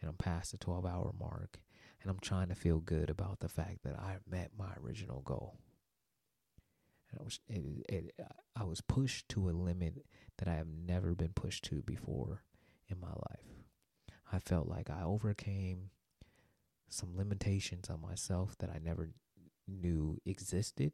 And 0.01 0.09
I'm 0.09 0.17
past 0.17 0.51
the 0.51 0.57
12 0.57 0.85
hour 0.85 1.13
mark. 1.17 1.59
And 2.01 2.11
I'm 2.11 2.19
trying 2.19 2.49
to 2.49 2.55
feel 2.55 2.79
good 2.79 3.09
about 3.09 3.39
the 3.39 3.49
fact 3.49 3.83
that 3.83 3.97
I 3.97 4.17
met 4.29 4.51
my 4.57 4.71
original 4.83 5.21
goal. 5.21 5.57
And 7.11 7.21
I 7.21 7.23
was, 7.23 7.39
it, 7.47 7.63
it, 7.89 8.19
I 8.55 8.63
was 8.63 8.81
pushed 8.81 9.29
to 9.29 9.49
a 9.49 9.51
limit 9.51 10.05
that 10.37 10.47
I 10.47 10.55
have 10.55 10.67
never 10.67 11.15
been 11.15 11.33
pushed 11.33 11.63
to 11.65 11.81
before 11.81 12.43
in 12.87 12.99
my 12.99 13.09
life. 13.09 13.63
I 14.31 14.39
felt 14.39 14.67
like 14.67 14.89
I 14.89 15.03
overcame 15.03 15.91
some 16.89 17.15
limitations 17.15 17.89
on 17.89 18.01
myself 18.01 18.57
that 18.59 18.69
I 18.69 18.79
never 18.83 19.09
knew 19.67 20.19
existed, 20.25 20.93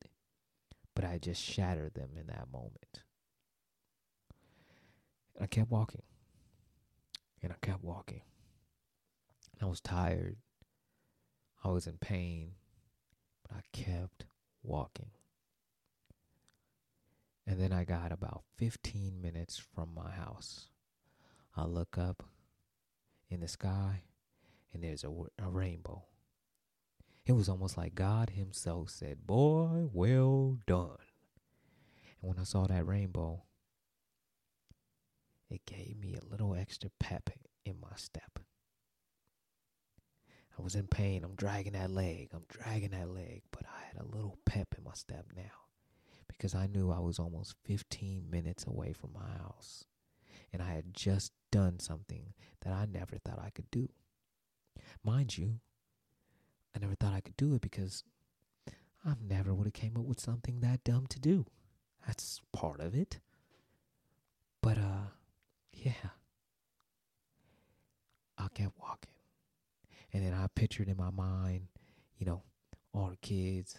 but 0.95 1.05
I 1.05 1.17
just 1.17 1.41
shattered 1.41 1.93
them 1.93 2.11
in 2.19 2.27
that 2.27 2.51
moment. 2.51 3.03
And 5.35 5.43
I 5.43 5.47
kept 5.47 5.71
walking. 5.71 6.03
And 7.43 7.51
I 7.51 7.55
kept 7.65 7.83
walking. 7.83 8.21
I 9.61 9.65
was 9.65 9.81
tired. 9.81 10.37
I 11.63 11.69
was 11.69 11.87
in 11.87 11.97
pain. 11.97 12.51
But 13.47 13.57
I 13.57 13.61
kept 13.73 14.25
walking. 14.63 15.11
And 17.47 17.59
then 17.59 17.73
I 17.73 17.83
got 17.83 18.11
about 18.11 18.43
15 18.57 19.21
minutes 19.21 19.57
from 19.57 19.89
my 19.93 20.11
house. 20.11 20.67
I 21.55 21.65
look 21.65 21.97
up 21.97 22.23
in 23.29 23.41
the 23.41 23.47
sky 23.47 24.03
and 24.73 24.83
there's 24.83 25.03
a, 25.03 25.09
a 25.09 25.49
rainbow. 25.49 26.03
It 27.25 27.33
was 27.33 27.49
almost 27.49 27.77
like 27.77 27.95
God 27.95 28.31
Himself 28.31 28.89
said, 28.89 29.27
Boy, 29.27 29.87
well 29.91 30.57
done. 30.65 30.97
And 32.21 32.29
when 32.29 32.39
I 32.39 32.43
saw 32.43 32.65
that 32.67 32.87
rainbow, 32.87 33.43
it 35.49 35.65
gave 35.65 35.97
me 35.99 36.15
a 36.15 36.31
little 36.31 36.55
extra 36.55 36.89
pep 36.99 37.29
in 37.65 37.75
my 37.79 37.95
step. 37.95 38.39
I 40.57 40.61
was 40.61 40.75
in 40.75 40.87
pain. 40.87 41.23
I'm 41.23 41.35
dragging 41.35 41.73
that 41.73 41.91
leg. 41.91 42.29
I'm 42.33 42.45
dragging 42.47 42.91
that 42.91 43.09
leg. 43.09 43.41
But 43.51 43.63
I 43.65 43.85
had 43.85 44.01
a 44.01 44.15
little 44.15 44.37
pep 44.45 44.75
in 44.77 44.83
my 44.83 44.93
step 44.93 45.25
now 45.35 45.41
because 46.27 46.55
I 46.55 46.67
knew 46.67 46.91
I 46.91 46.99
was 46.99 47.19
almost 47.19 47.55
15 47.65 48.29
minutes 48.29 48.65
away 48.65 48.93
from 48.93 49.11
my 49.13 49.27
house. 49.43 49.85
And 50.53 50.61
I 50.61 50.73
had 50.73 50.93
just 50.93 51.31
done 51.51 51.79
something 51.79 52.33
that 52.61 52.73
I 52.73 52.85
never 52.85 53.17
thought 53.17 53.41
I 53.43 53.49
could 53.49 53.71
do. 53.71 53.89
Mind 55.03 55.37
you, 55.37 55.59
I 56.75 56.79
never 56.79 56.95
thought 56.95 57.13
I 57.13 57.21
could 57.21 57.37
do 57.37 57.55
it 57.55 57.61
because 57.61 58.03
I 59.05 59.13
never 59.19 59.53
would 59.53 59.65
have 59.65 59.73
came 59.73 59.97
up 59.97 60.03
with 60.03 60.19
something 60.19 60.59
that 60.59 60.83
dumb 60.83 61.07
to 61.07 61.19
do. 61.19 61.45
That's 62.05 62.39
part 62.53 62.79
of 62.79 62.93
it. 62.93 63.19
But 64.61 64.77
uh 64.77 65.09
yeah. 65.73 66.11
I 68.37 68.47
kept 68.53 68.73
walking. 68.79 69.11
And 70.13 70.25
then 70.25 70.33
I 70.33 70.47
pictured 70.55 70.87
in 70.89 70.97
my 70.97 71.11
mind, 71.11 71.67
you 72.17 72.25
know, 72.25 72.43
all 72.93 73.09
the 73.09 73.17
kids 73.17 73.77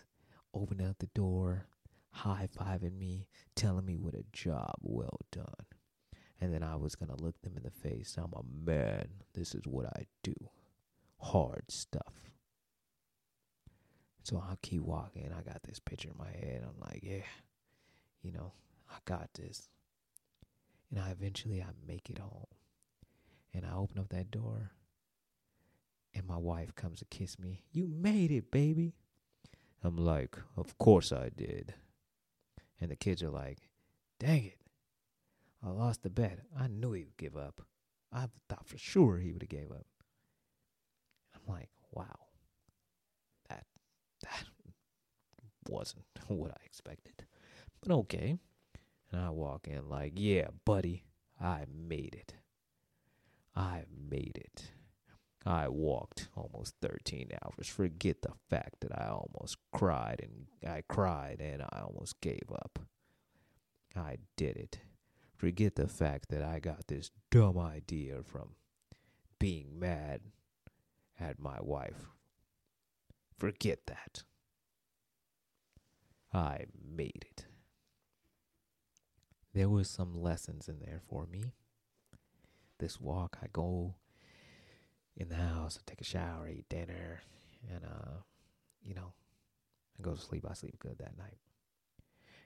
opening 0.54 0.88
up 0.88 0.98
the 0.98 1.06
door, 1.08 1.66
high 2.10 2.48
fiving 2.56 2.98
me, 2.98 3.28
telling 3.54 3.84
me 3.84 3.96
what 3.96 4.14
a 4.14 4.24
job 4.32 4.74
well 4.80 5.20
done. 5.30 5.66
And 6.40 6.52
then 6.52 6.62
I 6.62 6.76
was 6.76 6.96
to 6.96 7.22
look 7.22 7.40
them 7.42 7.56
in 7.56 7.62
the 7.62 7.70
face. 7.70 8.16
I'm 8.18 8.32
a 8.34 8.70
man. 8.70 9.06
This 9.34 9.54
is 9.54 9.62
what 9.66 9.86
I 9.86 10.06
do 10.22 10.34
hard 11.22 11.64
stuff. 11.68 12.30
So 14.24 14.42
I'll 14.48 14.58
keep 14.62 14.82
walking. 14.82 15.30
I 15.36 15.42
got 15.42 15.62
this 15.64 15.80
picture 15.80 16.10
in 16.10 16.18
my 16.18 16.30
head. 16.30 16.62
I'm 16.62 16.80
like, 16.80 17.00
yeah, 17.02 17.24
you 18.22 18.32
know, 18.32 18.52
I 18.90 18.96
got 19.04 19.30
this. 19.34 19.68
And 20.90 21.00
I 21.00 21.10
eventually 21.10 21.60
I 21.62 21.70
make 21.86 22.10
it 22.10 22.18
home. 22.18 22.46
And 23.54 23.66
I 23.66 23.74
open 23.74 23.98
up 23.98 24.08
that 24.10 24.30
door 24.30 24.72
and 26.14 26.26
my 26.26 26.36
wife 26.36 26.74
comes 26.74 26.98
to 26.98 27.04
kiss 27.06 27.38
me. 27.38 27.62
You 27.72 27.86
made 27.88 28.30
it, 28.30 28.50
baby. 28.50 28.94
I'm 29.82 29.96
like, 29.96 30.36
of 30.56 30.78
course 30.78 31.12
I 31.12 31.30
did. 31.34 31.74
And 32.80 32.90
the 32.90 32.96
kids 32.96 33.22
are 33.22 33.30
like, 33.30 33.68
dang 34.18 34.44
it. 34.44 34.58
I 35.64 35.70
lost 35.70 36.02
the 36.02 36.10
bet. 36.10 36.40
I 36.58 36.66
knew 36.66 36.92
he 36.92 37.04
would 37.04 37.16
give 37.16 37.36
up. 37.36 37.62
I 38.12 38.28
thought 38.48 38.66
for 38.66 38.78
sure 38.78 39.18
he 39.18 39.32
would 39.32 39.42
have 39.42 39.48
gave 39.48 39.70
up. 39.70 39.86
I'm 41.46 41.54
like, 41.54 41.68
wow. 41.92 42.18
that 43.48 43.64
that 44.22 44.44
wasn't 45.68 46.04
what 46.28 46.50
I 46.50 46.64
expected. 46.64 47.24
But 47.80 47.92
okay. 47.92 48.38
And 49.10 49.20
I 49.20 49.30
walk 49.30 49.68
in 49.68 49.88
like, 49.88 50.12
yeah, 50.16 50.48
buddy, 50.64 51.04
I 51.40 51.64
made 51.70 52.14
it. 52.18 52.34
I 53.54 53.84
made 54.10 54.38
it. 54.42 54.70
I 55.44 55.68
walked 55.68 56.28
almost 56.36 56.76
13 56.80 57.30
hours. 57.42 57.66
Forget 57.68 58.22
the 58.22 58.32
fact 58.48 58.76
that 58.80 58.92
I 58.96 59.08
almost 59.08 59.56
cried 59.72 60.20
and 60.22 60.70
I 60.70 60.82
cried 60.88 61.40
and 61.40 61.62
I 61.62 61.80
almost 61.82 62.20
gave 62.20 62.48
up. 62.54 62.78
I 63.96 64.18
did 64.36 64.56
it. 64.56 64.78
Forget 65.36 65.74
the 65.74 65.88
fact 65.88 66.28
that 66.30 66.42
I 66.42 66.60
got 66.60 66.86
this 66.86 67.10
dumb 67.30 67.58
idea 67.58 68.22
from 68.22 68.50
being 69.38 69.78
mad 69.78 70.20
at 71.18 71.38
my 71.38 71.58
wife. 71.60 72.08
Forget 73.38 73.80
that. 73.86 74.22
I 76.32 76.66
made 76.82 77.26
it. 77.30 77.46
There 79.54 79.68
was 79.68 79.88
some 79.88 80.14
lessons 80.14 80.68
in 80.68 80.78
there 80.78 81.00
for 81.08 81.26
me. 81.26 81.52
This 82.78 83.00
walk, 83.00 83.38
I 83.42 83.46
go 83.52 83.96
in 85.16 85.28
the 85.28 85.36
house, 85.36 85.78
I 85.78 85.82
take 85.84 86.00
a 86.00 86.04
shower, 86.04 86.48
eat 86.48 86.68
dinner, 86.68 87.20
and 87.70 87.84
uh, 87.84 88.22
you 88.82 88.94
know, 88.94 89.12
I 89.98 90.02
go 90.02 90.14
to 90.14 90.20
sleep. 90.20 90.46
I 90.48 90.54
sleep 90.54 90.78
good 90.78 90.98
that 90.98 91.18
night. 91.18 91.38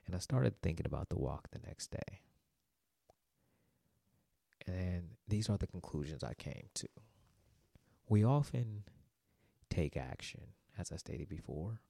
And 0.05 0.15
I 0.15 0.19
started 0.19 0.61
thinking 0.61 0.85
about 0.85 1.09
the 1.09 1.17
walk 1.17 1.49
the 1.51 1.59
next 1.65 1.91
day. 1.91 2.21
And 4.65 5.11
these 5.27 5.49
are 5.49 5.57
the 5.57 5.67
conclusions 5.67 6.23
I 6.23 6.33
came 6.33 6.67
to. 6.75 6.87
We 8.09 8.23
often 8.23 8.83
take 9.69 9.97
action, 9.97 10.41
as 10.77 10.91
I 10.91 10.95
stated 10.95 11.27
before, 11.27 11.81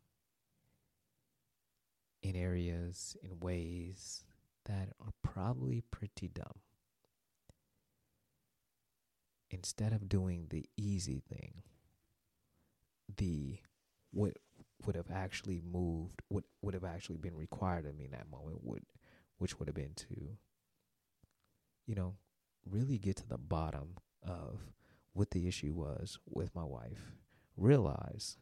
in 2.23 2.35
areas, 2.35 3.15
in 3.21 3.39
ways 3.39 4.23
that 4.65 4.89
are 4.99 5.13
probably 5.21 5.81
pretty 5.91 6.27
dumb. 6.27 6.59
Instead 9.49 9.93
of 9.93 10.09
doing 10.09 10.47
the 10.49 10.65
easy 10.75 11.21
thing, 11.29 11.61
the 13.15 13.59
what 14.11 14.33
would 14.85 14.95
have 14.95 15.11
actually 15.11 15.61
moved, 15.61 16.21
what 16.29 16.43
would 16.61 16.73
have 16.73 16.83
actually 16.83 17.17
been 17.17 17.35
required 17.35 17.85
of 17.85 17.95
me 17.95 18.05
in 18.05 18.11
that 18.11 18.29
moment 18.29 18.63
would, 18.63 18.83
which 19.37 19.59
would 19.59 19.67
have 19.67 19.75
been 19.75 19.93
to, 19.95 20.37
you 21.85 21.95
know, 21.95 22.15
really 22.69 22.97
get 22.97 23.15
to 23.17 23.27
the 23.27 23.37
bottom 23.37 23.95
of 24.21 24.59
what 25.17 25.31
the 25.31 25.47
issue 25.47 25.73
was 25.73 26.19
with 26.29 26.53
my 26.53 26.63
wife. 26.63 27.11
Realize 27.55 28.37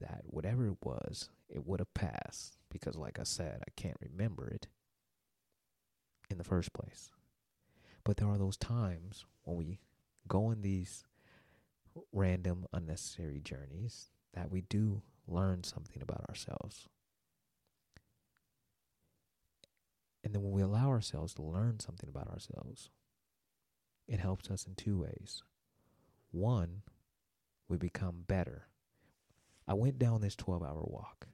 that 0.00 0.22
whatever 0.26 0.66
it 0.66 0.76
was, 0.82 1.30
it 1.48 1.66
would 1.66 1.80
have 1.80 1.94
passed 1.94 2.58
because, 2.70 2.96
like 2.96 3.18
I 3.18 3.22
said, 3.22 3.62
I 3.62 3.70
can't 3.74 3.96
remember 4.00 4.48
it 4.48 4.66
in 6.28 6.36
the 6.36 6.44
first 6.44 6.72
place. 6.74 7.10
But 8.04 8.18
there 8.18 8.28
are 8.28 8.36
those 8.36 8.58
times 8.58 9.24
when 9.44 9.56
we 9.56 9.78
go 10.28 10.46
on 10.46 10.60
these 10.60 11.04
random, 12.12 12.66
unnecessary 12.72 13.40
journeys 13.40 14.10
that 14.34 14.50
we 14.50 14.60
do 14.62 15.00
learn 15.26 15.64
something 15.64 16.02
about 16.02 16.26
ourselves. 16.28 16.86
And 20.22 20.34
then 20.34 20.42
when 20.42 20.52
we 20.52 20.62
allow 20.62 20.88
ourselves 20.88 21.32
to 21.34 21.42
learn 21.42 21.80
something 21.80 22.08
about 22.08 22.28
ourselves, 22.28 22.90
it 24.06 24.20
helps 24.20 24.50
us 24.50 24.66
in 24.66 24.74
two 24.74 24.98
ways. 24.98 25.42
One, 26.34 26.82
we 27.68 27.76
become 27.76 28.24
better. 28.26 28.66
I 29.68 29.74
went 29.74 30.00
down 30.00 30.20
this 30.20 30.34
12 30.34 30.64
hour 30.64 30.82
walk, 30.82 31.28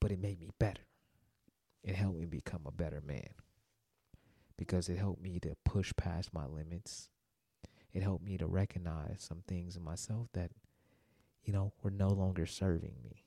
but 0.00 0.10
it 0.10 0.18
made 0.18 0.40
me 0.40 0.48
better. 0.58 0.86
It 1.84 1.94
helped 1.94 2.18
me 2.18 2.24
become 2.24 2.62
a 2.64 2.72
better 2.72 3.02
man 3.02 3.28
because 4.56 4.88
it 4.88 4.96
helped 4.96 5.20
me 5.20 5.38
to 5.40 5.58
push 5.62 5.92
past 5.94 6.32
my 6.32 6.46
limits. 6.46 7.10
It 7.92 8.02
helped 8.02 8.24
me 8.24 8.38
to 8.38 8.46
recognize 8.46 9.18
some 9.18 9.42
things 9.46 9.76
in 9.76 9.82
myself 9.82 10.28
that, 10.32 10.50
you 11.44 11.52
know, 11.52 11.74
were 11.82 11.90
no 11.90 12.08
longer 12.08 12.46
serving 12.46 12.94
me. 13.04 13.24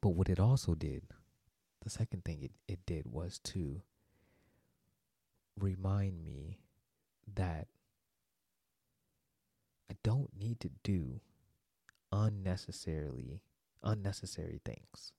But 0.00 0.10
what 0.10 0.30
it 0.30 0.40
also 0.40 0.74
did, 0.74 1.02
the 1.84 1.90
second 1.90 2.24
thing 2.24 2.44
it, 2.44 2.52
it 2.66 2.78
did 2.86 3.12
was 3.12 3.38
to 3.40 3.82
remind 5.60 6.24
me 6.24 6.60
that 7.34 7.68
I 9.90 9.94
don't 10.02 10.30
need 10.38 10.60
to 10.60 10.70
do 10.82 11.20
unnecessarily 12.12 13.42
unnecessary 13.82 14.60
things. 14.64 15.12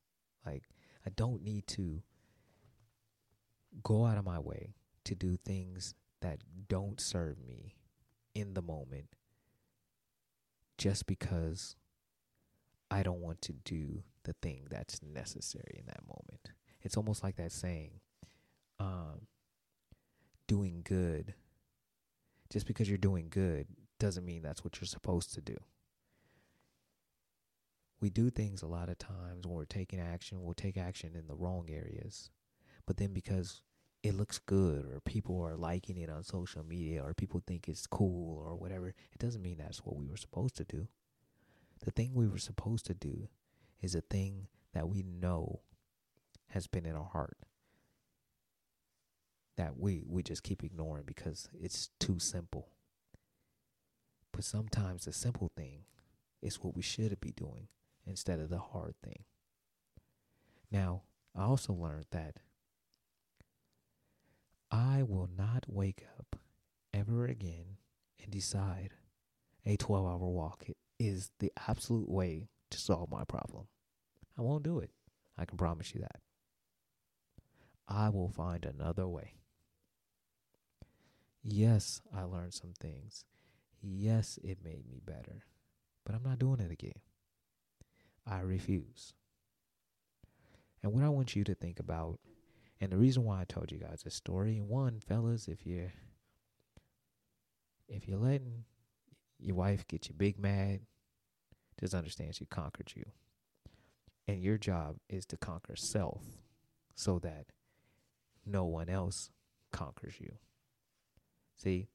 Like 0.46 0.64
I 1.06 1.10
don't 1.16 1.44
need 1.44 1.68
to 1.68 2.02
go 3.84 4.06
out 4.06 4.18
of 4.18 4.26
my 4.26 4.40
way 4.40 4.76
to 5.06 5.16
do 5.16 5.38
things 5.38 5.94
that 6.22 6.40
don't 6.68 7.00
serve 7.00 7.38
me 7.46 7.76
in 8.36 8.54
the 8.54 8.62
moment 8.62 9.08
just 10.78 11.08
because 11.08 11.76
I 12.92 13.04
don't 13.04 13.22
want 13.22 13.42
to 13.44 13.54
do 13.54 14.04
the 14.24 14.34
thing 14.34 14.68
that's 14.70 15.02
necessary 15.02 15.76
in 15.78 15.86
that 15.86 16.02
moment. 16.08 16.52
It's 16.82 16.98
almost 16.98 17.24
like 17.24 17.36
that 17.36 17.52
saying, 17.52 17.92
um, 18.80 19.28
doing 20.48 20.82
good, 20.84 21.34
just 22.52 22.66
because 22.66 22.90
you're 22.90 22.98
doing 22.98 23.28
good 23.30 23.68
doesn't 24.00 24.26
mean 24.26 24.42
that's 24.42 24.64
what 24.64 24.80
you're 24.80 24.88
supposed 24.88 25.34
to 25.34 25.42
do. 25.42 25.58
We 28.02 28.10
do 28.10 28.30
things 28.30 28.62
a 28.62 28.68
lot 28.68 28.90
of 28.90 28.98
times 28.98 29.46
when 29.46 29.56
we're 29.56 29.66
taking 29.66 30.00
action, 30.00 30.42
we'll 30.42 30.54
take 30.54 30.78
action 30.78 31.16
in 31.16 31.28
the 31.28 31.36
wrong 31.36 31.70
areas. 31.70 32.30
But 32.86 32.98
then 32.98 33.14
because 33.14 33.62
it 34.02 34.16
looks 34.16 34.40
good 34.40 34.86
or 34.86 35.02
people 35.02 35.42
are 35.42 35.58
liking 35.58 35.98
it 35.98 36.10
on 36.10 36.24
social 36.24 36.64
media 36.64 37.04
or 37.04 37.14
people 37.14 37.44
think 37.46 37.68
it's 37.68 37.86
cool 37.86 38.42
or 38.46 38.56
whatever, 38.56 38.88
it 38.88 39.20
doesn't 39.20 39.42
mean 39.42 39.58
that's 39.58 39.86
what 39.86 39.98
we 39.98 40.08
were 40.08 40.18
supposed 40.18 40.56
to 40.58 40.64
do. 40.64 40.88
The 41.84 41.92
thing 41.92 42.14
we 42.14 42.28
were 42.28 42.38
supposed 42.38 42.86
to 42.86 42.94
do 42.94 43.28
is 43.82 43.96
a 43.96 44.02
thing 44.02 44.48
that 44.74 44.88
we 44.88 45.04
know 45.04 45.62
has 46.48 46.68
been 46.68 46.86
in 46.86 46.96
our 46.96 47.06
heart 47.06 47.38
that 49.60 49.78
we 49.78 50.06
we 50.08 50.24
just 50.24 50.42
keep 50.42 50.64
ignoring 50.64 51.04
because 51.06 51.50
it's 51.54 51.90
too 52.00 52.18
simple. 52.18 52.70
But 54.32 54.46
sometimes 54.46 55.04
the 55.04 55.12
simple 55.12 55.52
thing 55.54 55.84
is 56.42 56.64
what 56.64 56.78
we 56.78 56.82
should 56.82 57.20
be 57.20 57.34
doing 57.34 57.68
instead 58.08 58.40
of 58.40 58.50
the 58.50 58.60
hard 58.60 58.96
thing. 59.04 59.26
Now, 60.72 61.02
I 61.36 61.44
also 61.44 61.74
learned 61.74 62.06
that 62.12 62.38
I 64.72 65.04
will 65.04 65.30
not 65.38 65.66
wake 65.68 66.06
up 66.18 66.40
ever 66.94 67.26
again 67.26 67.76
and 68.24 68.32
decide 68.32 68.92
a 69.66 69.76
12 69.76 70.06
hour 70.06 70.30
walk 70.30 70.68
is 70.98 71.32
the 71.40 71.52
absolute 71.68 72.10
way 72.10 72.48
to 72.70 72.80
solve 72.80 73.12
my 73.12 73.26
problem. 73.26 73.68
I 74.38 74.42
won't 74.42 74.64
do 74.64 74.80
it. 74.80 74.92
I 75.38 75.44
can 75.44 75.58
promise 75.58 75.94
you 75.94 76.00
that. 76.00 76.22
I 77.90 78.08
will 78.08 78.30
find 78.30 78.64
another 78.64 79.06
way. 79.06 79.34
Yes, 81.44 82.02
I 82.16 82.24
learned 82.24 82.54
some 82.54 82.74
things. 82.80 83.26
Yes, 83.82 84.38
it 84.44 84.64
made 84.64 84.90
me 84.90 85.02
better. 85.06 85.46
But 86.06 86.16
I'm 86.16 86.24
not 86.24 86.40
doing 86.40 86.60
it 86.60 86.72
again. 86.72 87.00
I 88.26 88.42
refuse. 88.42 89.14
And 90.84 90.94
what 90.94 91.04
I 91.04 91.10
want 91.10 91.36
you 91.36 91.44
to 91.46 91.56
think 91.56 91.80
about, 91.80 92.20
and 92.80 92.92
the 92.92 92.98
reason 92.98 93.24
why 93.24 93.42
I 93.42 93.46
told 93.46 93.72
you 93.72 93.80
guys 93.80 94.02
this 94.04 94.16
story, 94.16 94.60
one, 94.60 95.00
fellas, 95.00 95.48
if 95.48 95.66
you're 95.66 95.94
if 97.88 98.08
you're 98.08 98.20
letting 98.20 98.66
your 99.40 99.56
wife 99.56 99.88
get 99.88 100.08
you 100.08 100.14
big 100.16 100.38
mad, 100.38 100.82
just 101.80 101.96
understand 101.96 102.36
she 102.36 102.46
conquered 102.46 102.94
you. 102.96 103.06
And 104.28 104.44
your 104.44 104.58
job 104.58 104.98
is 105.10 105.26
to 105.28 105.38
conquer 105.38 105.76
self 105.76 106.22
so 106.94 107.18
that 107.20 107.48
no 108.46 108.66
one 108.66 108.90
else 108.90 109.32
conquers 109.72 110.16
you. 110.20 110.38
See, 111.62 111.90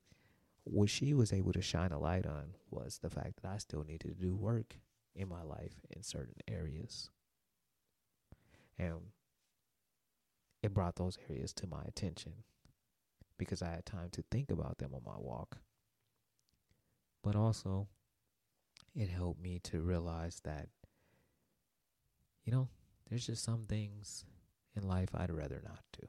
what 0.64 0.90
she 0.90 1.14
was 1.14 1.32
able 1.32 1.52
to 1.52 1.62
shine 1.62 1.92
a 1.92 1.98
light 1.98 2.26
on 2.26 2.54
was 2.70 2.98
the 2.98 3.08
fact 3.08 3.42
that 3.42 3.50
I 3.50 3.58
still 3.58 3.82
needed 3.82 4.18
to 4.18 4.26
do 4.26 4.34
work 4.34 4.76
in 5.14 5.28
my 5.28 5.42
life 5.42 5.80
in 5.90 6.02
certain 6.02 6.36
areas. 6.46 7.10
And 8.78 9.00
it 10.62 10.74
brought 10.74 10.96
those 10.96 11.18
areas 11.30 11.52
to 11.54 11.66
my 11.66 11.82
attention 11.86 12.32
because 13.38 13.62
I 13.62 13.70
had 13.70 13.86
time 13.86 14.10
to 14.12 14.24
think 14.30 14.50
about 14.50 14.78
them 14.78 14.94
on 14.94 15.02
my 15.04 15.18
walk. 15.18 15.58
But 17.22 17.34
also, 17.34 17.88
it 18.94 19.08
helped 19.08 19.40
me 19.40 19.60
to 19.64 19.80
realize 19.80 20.40
that, 20.44 20.68
you 22.44 22.52
know, 22.52 22.68
there's 23.08 23.26
just 23.26 23.44
some 23.44 23.64
things 23.66 24.24
in 24.76 24.86
life 24.86 25.10
I'd 25.14 25.30
rather 25.30 25.62
not 25.64 25.80
do. 25.98 26.06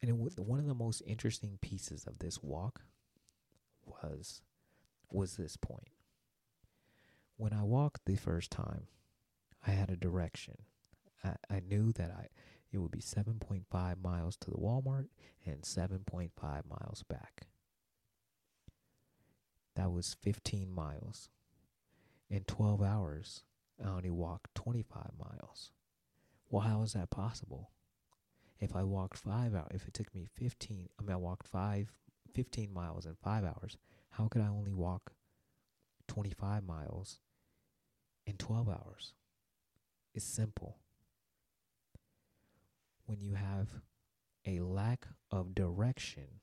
And 0.00 0.08
it 0.08 0.18
was 0.18 0.36
one 0.36 0.58
of 0.58 0.66
the 0.66 0.74
most 0.74 1.02
interesting 1.06 1.58
pieces 1.60 2.04
of 2.06 2.18
this 2.18 2.42
walk 2.42 2.82
was 3.84 4.42
was 5.10 5.36
this 5.36 5.56
point. 5.56 5.88
When 7.36 7.52
I 7.52 7.62
walked 7.62 8.04
the 8.04 8.16
first 8.16 8.50
time, 8.50 8.86
I 9.66 9.72
had 9.72 9.90
a 9.90 9.96
direction. 9.96 10.56
I, 11.24 11.34
I 11.50 11.60
knew 11.60 11.92
that 11.92 12.10
I 12.10 12.28
it 12.72 12.78
would 12.78 12.92
be 12.92 13.00
7.5 13.00 14.02
miles 14.02 14.36
to 14.36 14.50
the 14.50 14.56
Walmart 14.56 15.06
and 15.44 15.62
7.5 15.62 16.30
miles 16.40 17.02
back. 17.08 17.48
That 19.74 19.90
was 19.90 20.16
15 20.22 20.70
miles. 20.70 21.30
In 22.28 22.44
12 22.44 22.80
hours, 22.80 23.42
I 23.84 23.88
only 23.88 24.10
walked 24.10 24.54
25 24.54 25.10
miles. 25.18 25.72
Well, 26.48 26.62
how 26.62 26.82
is 26.82 26.92
that 26.92 27.10
possible? 27.10 27.70
If 28.60 28.76
I 28.76 28.84
walked 28.84 29.16
five 29.16 29.54
hours, 29.54 29.70
if 29.72 29.88
it 29.88 29.94
took 29.94 30.14
me 30.14 30.26
15, 30.34 30.88
I 30.98 31.02
mean, 31.02 31.12
I 31.12 31.16
walked 31.16 31.48
five, 31.48 31.92
15 32.34 32.72
miles 32.72 33.06
in 33.06 33.16
five 33.22 33.44
hours, 33.44 33.78
how 34.10 34.28
could 34.28 34.42
I 34.42 34.48
only 34.48 34.72
walk 34.72 35.12
25 36.08 36.64
miles 36.64 37.20
in 38.26 38.36
12 38.36 38.68
hours? 38.68 39.14
It's 40.14 40.26
simple. 40.26 40.76
When 43.06 43.20
you 43.20 43.34
have 43.34 43.68
a 44.46 44.60
lack 44.60 45.06
of 45.30 45.54
direction, 45.54 46.40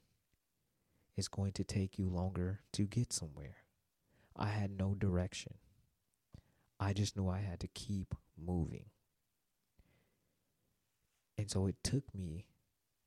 it's 1.16 1.28
going 1.28 1.52
to 1.54 1.64
take 1.64 2.00
you 2.00 2.08
longer 2.08 2.62
to 2.74 2.84
get 2.84 3.14
somewhere. 3.14 3.58
I 4.36 4.48
had 4.48 4.72
no 4.72 4.96
direction. 4.96 5.56
I 6.80 6.94
just 6.94 7.18
knew 7.18 7.28
I 7.28 7.40
had 7.40 7.60
to 7.62 7.68
keep 7.68 8.14
moving. 8.38 8.86
And 11.38 11.50
so 11.50 11.68
it 11.68 11.76
took 11.84 12.04
me, 12.16 12.48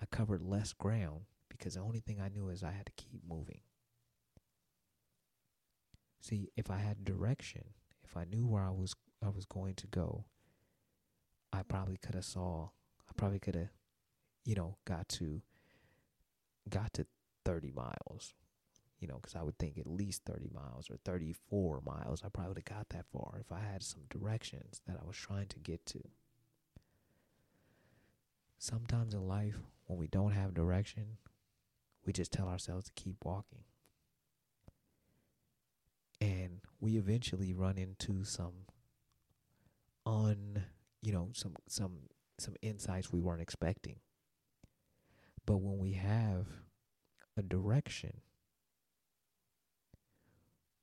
I 0.01 0.07
covered 0.07 0.43
less 0.43 0.73
ground 0.73 1.23
because 1.49 1.75
the 1.75 1.81
only 1.81 2.01
thing 2.01 2.21
I 2.21 2.29
knew 2.29 2.49
is 2.49 2.63
I 2.63 2.71
had 2.71 2.87
to 2.87 2.93
keep 2.93 3.21
moving. 3.29 3.61
See, 6.21 6.51
if 6.57 6.71
I 6.71 6.79
had 6.79 7.05
direction, 7.05 7.65
if 8.05 8.17
I 8.17 8.25
knew 8.25 8.47
where 8.47 8.63
I 8.63 8.71
was 8.71 8.95
I 9.23 9.29
was 9.29 9.45
going 9.47 9.75
to 9.77 9.87
go, 9.87 10.25
I 11.53 11.63
probably 11.63 11.97
could 11.97 12.15
have 12.15 12.25
saw 12.25 12.69
I 13.09 13.13
probably 13.17 13.39
could 13.39 13.55
have 13.55 13.71
you 14.45 14.55
know 14.55 14.77
got 14.85 15.09
to 15.11 15.43
got 16.69 16.93
to 16.95 17.07
30 17.45 17.73
miles. 17.73 18.35
You 19.01 19.09
know, 19.09 19.19
cuz 19.19 19.35
I 19.35 19.43
would 19.43 19.59
think 19.59 19.79
at 19.79 19.87
least 19.87 20.25
30 20.25 20.51
miles 20.53 20.91
or 20.91 20.99
34 20.99 21.81
miles. 21.81 22.23
I 22.23 22.29
probably 22.29 22.51
would 22.51 22.69
have 22.69 22.77
got 22.77 22.89
that 22.91 23.07
far 23.07 23.39
if 23.41 23.51
I 23.51 23.61
had 23.61 23.83
some 23.83 24.03
directions 24.11 24.83
that 24.87 24.99
I 25.01 25.05
was 25.05 25.17
trying 25.17 25.49
to 25.49 25.59
get 25.59 25.87
to. 25.87 26.11
Sometimes 28.63 29.15
in 29.15 29.27
life 29.27 29.57
when 29.87 29.99
we 29.99 30.07
don't 30.07 30.33
have 30.33 30.53
direction, 30.53 31.17
we 32.05 32.13
just 32.13 32.31
tell 32.31 32.47
ourselves 32.47 32.85
to 32.85 32.93
keep 32.93 33.17
walking. 33.25 33.65
And 36.21 36.61
we 36.79 36.99
eventually 36.99 37.55
run 37.55 37.79
into 37.79 38.23
some 38.23 38.67
un 40.05 40.63
you 41.01 41.11
know 41.11 41.31
some 41.33 41.57
some 41.69 42.01
some 42.39 42.55
insights 42.61 43.11
we 43.11 43.19
weren't 43.19 43.41
expecting. 43.41 43.97
But 45.47 45.57
when 45.63 45.79
we 45.79 45.93
have 45.93 46.47
a 47.39 47.43
direction 47.43 48.21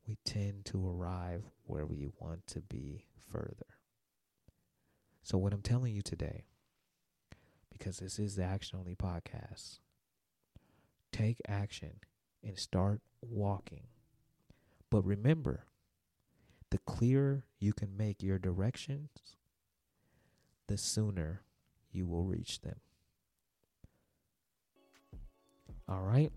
we 0.08 0.18
tend 0.26 0.66
to 0.66 0.90
arrive 0.90 1.44
where 1.66 1.86
we 1.86 2.08
want 2.20 2.48
to 2.48 2.62
be 2.62 3.06
further. 3.32 3.68
So 5.22 5.38
what 5.38 5.54
i'm 5.54 5.62
telling 5.62 5.94
you 5.94 6.02
today 6.02 6.46
because 7.78 7.98
this 7.98 8.20
is 8.20 8.36
the 8.36 8.44
action 8.44 8.80
only 8.80 8.96
podcast 8.96 9.80
take 11.12 11.38
action 11.48 12.00
and 12.44 12.58
start 12.58 13.02
walking 13.22 13.84
but 14.90 15.06
remember, 15.06 15.66
the 16.70 16.78
clearer 16.80 17.44
you 17.60 17.74
can 17.74 17.96
make 17.98 18.24
your 18.24 18.40
directions, 18.40 19.10
the 20.68 20.78
sooner 20.78 21.42
you 21.92 22.08
will 22.08 22.24
reach 22.24 22.62
them. 22.62 22.78
All 25.90 26.02
right. 26.02 26.32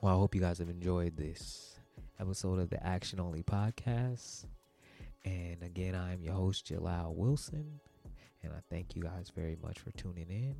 Well, 0.00 0.14
I 0.14 0.18
hope 0.18 0.34
you 0.34 0.40
guys 0.40 0.58
have 0.58 0.68
enjoyed 0.68 1.16
this 1.16 1.76
episode 2.20 2.58
of 2.58 2.70
the 2.70 2.84
Action 2.84 3.20
Only 3.20 3.42
podcast. 3.42 4.46
And 5.24 5.62
again, 5.62 5.94
I'm 5.94 6.22
your 6.22 6.34
host, 6.34 6.66
Jalal 6.66 7.14
Wilson. 7.14 7.80
And 8.44 8.52
I 8.52 8.60
thank 8.70 8.94
you 8.94 9.02
guys 9.02 9.32
very 9.34 9.56
much 9.62 9.78
for 9.78 9.90
tuning 9.92 10.28
in. 10.28 10.56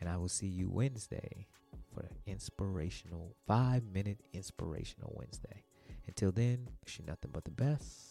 And 0.00 0.08
I 0.08 0.16
will 0.16 0.28
see 0.28 0.46
you 0.46 0.68
Wednesday 0.70 1.46
for 1.92 2.00
an 2.00 2.16
inspirational, 2.26 3.34
five 3.46 3.82
minute 3.84 4.20
inspirational 4.32 5.12
Wednesday. 5.16 5.64
Until 6.06 6.32
then, 6.32 6.68
wish 6.84 6.98
you 6.98 7.04
nothing 7.06 7.30
but 7.32 7.44
the 7.44 7.50
best. 7.50 8.07